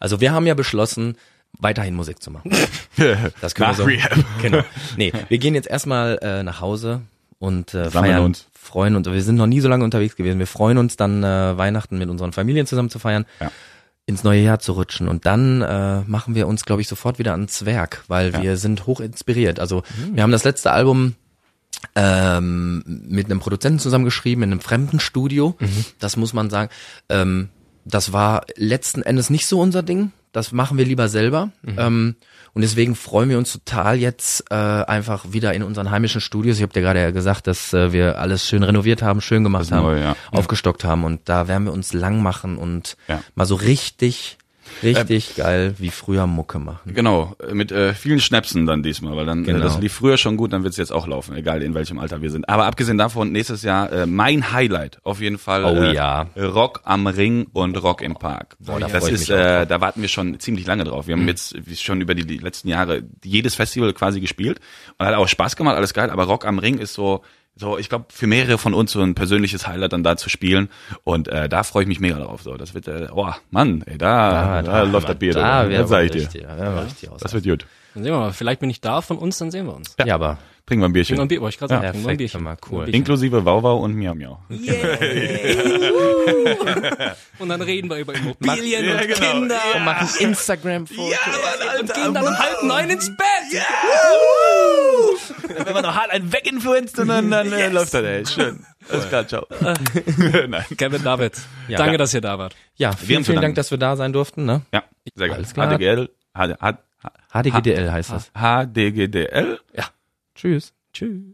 Also 0.00 0.20
wir 0.20 0.32
haben 0.32 0.46
ja 0.46 0.54
beschlossen, 0.54 1.16
weiterhin 1.58 1.94
Musik 1.94 2.22
zu 2.22 2.30
machen. 2.30 2.50
Das 3.40 3.54
können 3.56 3.70
Nach 3.70 3.78
wir 3.78 3.82
so. 3.84 3.88
Rehab. 3.88 4.24
Genau. 4.40 4.62
Nee, 4.96 5.12
wir 5.28 5.38
gehen 5.38 5.54
jetzt 5.56 5.66
erstmal 5.68 6.18
äh, 6.22 6.42
nach 6.44 6.60
Hause 6.60 7.02
und 7.44 7.74
äh, 7.74 7.90
Sammeln 7.90 8.12
feiern 8.12 8.24
uns. 8.24 8.46
freuen 8.52 8.96
uns. 8.96 9.06
Wir 9.06 9.22
sind 9.22 9.36
noch 9.36 9.46
nie 9.46 9.60
so 9.60 9.68
lange 9.68 9.84
unterwegs 9.84 10.16
gewesen. 10.16 10.38
Wir 10.38 10.46
freuen 10.46 10.78
uns 10.78 10.96
dann 10.96 11.22
äh, 11.22 11.56
Weihnachten 11.58 11.98
mit 11.98 12.08
unseren 12.08 12.32
Familien 12.32 12.66
zusammen 12.66 12.90
zu 12.90 12.98
feiern, 12.98 13.26
Ja. 13.40 13.50
ins 14.06 14.24
neue 14.24 14.40
Jahr 14.42 14.58
zu 14.58 14.72
rutschen 14.72 15.08
und 15.08 15.24
dann 15.26 15.62
äh, 15.62 16.00
machen 16.06 16.34
wir 16.34 16.46
uns, 16.46 16.64
glaube 16.64 16.82
ich, 16.82 16.88
sofort 16.88 17.18
wieder 17.18 17.32
ans 17.32 17.64
Werk, 17.64 18.04
weil 18.08 18.32
Ja. 18.32 18.42
wir 18.42 18.56
sind 18.56 18.86
hoch 18.86 19.00
inspiriert. 19.00 19.60
Also 19.60 19.82
wir 20.12 20.22
haben 20.22 20.32
das 20.32 20.44
letzte 20.44 20.72
Album 20.72 21.14
ähm, 21.94 22.82
mit 22.86 23.26
einem 23.26 23.40
Produzenten 23.40 23.78
zusammengeschrieben 23.78 24.42
in 24.44 24.52
einem 24.52 24.60
fremden 24.60 25.00
Studio. 25.00 25.56
Das 25.98 26.16
muss 26.16 26.32
man 26.32 26.50
sagen. 26.50 26.70
Ähm, 27.08 27.48
das 27.84 28.12
war 28.12 28.44
letzten 28.56 29.02
Endes 29.02 29.28
nicht 29.30 29.46
so 29.46 29.60
unser 29.60 29.82
Ding. 29.82 30.12
Das 30.32 30.52
machen 30.52 30.78
wir 30.78 30.84
lieber 30.84 31.08
selber. 31.08 31.50
Ähm, 31.76 32.16
und 32.54 32.62
deswegen 32.62 32.94
freuen 32.94 33.28
wir 33.28 33.38
uns 33.38 33.52
total 33.52 33.98
jetzt 33.98 34.44
äh, 34.50 34.54
einfach 34.54 35.26
wieder 35.32 35.52
in 35.54 35.62
unseren 35.62 35.90
heimischen 35.90 36.20
Studios. 36.20 36.56
Ich 36.56 36.62
habe 36.62 36.72
dir 36.72 36.80
gerade 36.82 37.00
ja 37.00 37.10
gesagt, 37.10 37.46
dass 37.46 37.72
äh, 37.74 37.92
wir 37.92 38.18
alles 38.18 38.46
schön 38.46 38.62
renoviert 38.62 39.02
haben, 39.02 39.20
schön 39.20 39.42
gemacht 39.42 39.70
haben, 39.72 39.82
Neue, 39.84 40.00
ja. 40.02 40.16
aufgestockt 40.30 40.84
haben. 40.84 41.04
Und 41.04 41.28
da 41.28 41.48
werden 41.48 41.64
wir 41.64 41.72
uns 41.72 41.92
lang 41.92 42.22
machen 42.22 42.56
und 42.56 42.96
Ja. 43.08 43.20
mal 43.34 43.44
so 43.44 43.56
richtig, 43.56 44.38
richtig 44.84 45.36
geil 45.36 45.74
wie 45.78 45.90
früher 45.90 46.26
Mucke 46.26 46.58
machen. 46.58 46.92
Genau, 46.94 47.34
äh, 47.46 47.54
mit 47.54 47.72
äh, 47.72 47.94
vielen 47.94 48.20
Schnäpsen 48.20 48.66
dann 48.66 48.82
diesmal, 48.82 49.16
weil 49.16 49.26
dann 49.26 49.42
äh, 49.42 49.46
Genau. 49.46 49.60
das 49.64 49.78
lief 49.80 49.92
früher 49.94 50.16
schon 50.16 50.36
gut, 50.36 50.52
dann 50.52 50.62
wird's 50.64 50.76
jetzt 50.76 50.92
auch 50.92 51.06
laufen, 51.06 51.34
egal 51.36 51.62
in 51.62 51.74
welchem 51.74 51.98
Alter 51.98 52.22
wir 52.22 52.30
sind. 52.30 52.48
Aber 52.48 52.66
abgesehen 52.66 52.98
davon, 52.98 53.32
nächstes 53.32 53.62
Jahr 53.62 53.92
äh, 53.92 54.06
mein 54.06 54.52
Highlight 54.52 54.98
auf 55.04 55.20
jeden 55.20 55.38
Fall. 55.38 55.64
Oh 55.64 55.74
äh, 55.82 55.94
ja. 55.94 56.26
Rock 56.36 56.80
am 56.84 57.06
Ring 57.06 57.46
und 57.52 57.82
Rock 57.82 58.02
im 58.02 58.14
Park. 58.14 58.56
Boah, 58.60 58.78
da 58.80 58.88
das 58.88 59.08
ist, 59.08 59.28
Mhm. 59.30 59.34
äh, 59.36 59.66
da 59.66 59.80
warten 59.80 60.00
wir 60.02 60.08
schon 60.08 60.38
ziemlich 60.40 60.66
lange 60.66 60.84
drauf. 60.84 61.06
Wir 61.06 61.16
haben 61.16 61.26
jetzt 61.28 61.54
wie 61.66 61.76
schon 61.76 62.00
über 62.00 62.14
die, 62.14 62.26
die 62.26 62.38
letzten 62.38 62.68
Jahre 62.68 63.02
jedes 63.24 63.54
Festival 63.54 63.92
quasi 63.92 64.20
gespielt 64.20 64.60
und 64.98 65.06
hat 65.06 65.14
auch 65.14 65.28
Spaß 65.28 65.56
gemacht, 65.56 65.76
alles 65.76 65.94
geil. 65.94 66.10
Aber 66.10 66.24
Rock 66.24 66.46
am 66.46 66.58
Ring 66.58 66.78
ist 66.78 66.94
so 66.94 67.22
so, 67.56 67.78
ich 67.78 67.88
glaube, 67.88 68.06
für 68.08 68.26
mehrere 68.26 68.58
von 68.58 68.74
uns 68.74 68.92
so 68.92 69.00
ein 69.00 69.14
persönliches 69.14 69.66
Highlight 69.66 69.92
dann 69.92 70.02
da 70.02 70.16
zu 70.16 70.28
spielen. 70.28 70.68
Und 71.04 71.28
äh, 71.28 71.48
da 71.48 71.62
freue 71.62 71.82
ich 71.82 71.88
mich 71.88 72.00
mega 72.00 72.18
drauf. 72.18 72.42
So, 72.42 72.56
das 72.56 72.74
wird, 72.74 72.88
äh, 72.88 73.06
oh 73.14 73.30
Mann, 73.50 73.82
ey, 73.86 73.96
da, 73.96 74.60
da, 74.62 74.82
läuft 74.82 75.08
das 75.08 75.16
Bier. 75.18 75.34
Da 75.34 75.68
da, 75.68 75.86
sag 75.86 76.04
ich 76.04 76.10
dir. 76.10 76.20
richtig, 76.22 76.42
da 76.42 76.58
wäre 76.58 76.84
richtig 76.84 77.10
aus. 77.10 77.20
Das 77.20 77.32
wird 77.32 77.44
gut. 77.44 77.66
Dann 77.94 78.02
sehen 78.02 78.12
wir 78.12 78.18
mal. 78.18 78.32
Vielleicht 78.32 78.60
bin 78.60 78.70
ich 78.70 78.80
da 78.80 79.00
von 79.02 79.18
uns, 79.18 79.38
dann 79.38 79.52
sehen 79.52 79.66
wir 79.66 79.74
uns. 79.76 79.94
ja, 80.04 80.14
aber 80.16 80.38
Trinken 80.66 80.82
wir 80.82 80.88
ein 80.88 80.92
Bierchen. 80.94 81.16
Trinken 81.16 81.20
wir 81.20 81.24
ein 81.24 81.28
Bier, 81.28 81.40
wollte 81.42 81.54
ich 81.54 81.58
gerade 81.58 81.74
sagen. 81.74 81.84
Ja, 81.84 81.90
Trinken 81.90 82.06
wir 82.06 82.10
ein 82.12 82.16
Bierchen. 82.16 82.42
mal 82.42 82.56
cool. 82.70 82.84
Bierchen. 82.86 82.94
Inklusive 82.94 83.44
Wauwau 83.44 83.76
und 83.80 83.94
Miau 83.94 84.14
Miau. 84.14 84.38
Und 87.38 87.48
dann 87.48 87.62
reden 87.62 87.90
wir 87.90 87.96
über 87.98 88.14
Immobilien 88.14 88.84
Ja, 88.84 89.00
und 89.00 89.08
genau. 89.08 89.30
Kinder. 89.32 89.60
und 89.76 89.84
machen 89.84 90.08
Instagram-Fotos. 90.20 91.18
und 91.80 91.94
gehen 91.94 92.14
dann 92.14 92.26
um 92.26 92.38
halb 92.38 92.62
neun 92.62 92.90
ins 92.90 93.08
Bett. 93.08 93.62
Wenn 95.64 95.72
man 95.74 95.82
noch 95.82 95.94
hart 95.94 96.10
einen 96.10 96.32
weginfluenzt 96.32 96.98
und 96.98 97.08
dann, 97.08 97.30
dann 97.30 97.52
äh, 97.52 97.68
läuft 97.68 97.94
das, 97.94 98.02
ey. 98.04 98.26
Schön. 98.26 98.64
Alles 98.90 99.08
klar, 99.08 99.26
ciao. 99.26 99.46
Nein. 100.48 100.64
Kevin 100.76 101.02
David, 101.02 101.32
Ja. 101.68 101.78
danke, 101.78 101.92
Ja. 101.92 101.98
dass 101.98 102.14
ihr 102.14 102.20
da 102.20 102.38
wart. 102.38 102.54
Ja, 102.76 102.90
Wir 102.90 102.98
vielen, 103.06 103.24
vielen 103.24 103.40
Dank, 103.42 103.54
dass 103.54 103.70
wir 103.70 103.78
da 103.78 103.96
sein 103.96 104.12
durften. 104.12 104.44
Ne? 104.44 104.62
Ja, 104.72 104.82
sehr 105.14 105.28
geil. 105.28 105.36
Alles 105.38 105.54
klar. 105.54 105.68
HDGL, 105.74 106.08
HD, 106.34 106.60
H- 106.60 106.78
HDGDL 107.32 107.90
heißt 107.92 108.12
das. 108.12 108.30
HDGDL. 108.34 109.60
Tschüss. 110.34 110.72
Tschüss. 110.92 111.32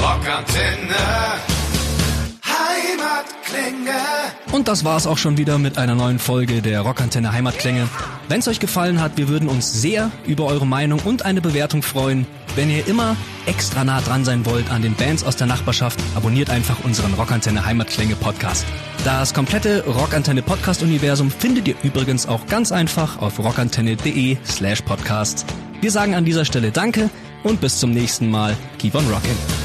Rockantenne. 0.00 0.94
Und 4.52 4.68
das 4.68 4.84
war's 4.84 5.06
auch 5.06 5.18
schon 5.18 5.38
wieder 5.38 5.58
mit 5.58 5.78
einer 5.78 5.94
neuen 5.94 6.18
Folge 6.18 6.62
der 6.62 6.82
Rockantenne 6.82 7.32
Heimatklänge. 7.32 7.88
Wenn's 8.28 8.48
euch 8.48 8.60
gefallen 8.60 9.00
hat, 9.00 9.16
wir 9.16 9.28
würden 9.28 9.48
uns 9.48 9.72
sehr 9.72 10.10
über 10.26 10.46
eure 10.46 10.66
Meinung 10.66 11.00
und 11.00 11.24
eine 11.24 11.40
Bewertung 11.40 11.82
freuen. 11.82 12.26
Wenn 12.54 12.70
ihr 12.70 12.86
immer 12.86 13.16
extra 13.46 13.84
nah 13.84 14.00
dran 14.00 14.24
sein 14.24 14.44
wollt 14.44 14.70
an 14.70 14.82
den 14.82 14.94
Bands 14.94 15.24
aus 15.24 15.36
der 15.36 15.46
Nachbarschaft, 15.46 15.98
abonniert 16.14 16.50
einfach 16.50 16.84
unseren 16.84 17.14
Rockantenne 17.14 17.64
Heimatklänge 17.64 18.14
Podcast. 18.14 18.66
Das 19.04 19.34
komplette 19.34 19.84
Rockantenne 19.84 20.42
Podcast 20.42 20.82
Universum 20.82 21.30
findet 21.30 21.66
ihr 21.66 21.74
übrigens 21.82 22.26
auch 22.26 22.46
ganz 22.46 22.72
einfach 22.72 23.20
auf 23.20 23.38
rockantenne.de 23.38 24.36
slash 24.44 24.82
podcast. 24.82 25.44
Wir 25.80 25.90
sagen 25.90 26.14
an 26.14 26.24
dieser 26.24 26.44
Stelle 26.44 26.70
Danke 26.70 27.10
und 27.42 27.60
bis 27.60 27.80
zum 27.80 27.90
nächsten 27.90 28.30
Mal. 28.30 28.56
Keep 28.78 28.94
on 28.94 29.08
rocking. 29.08 29.61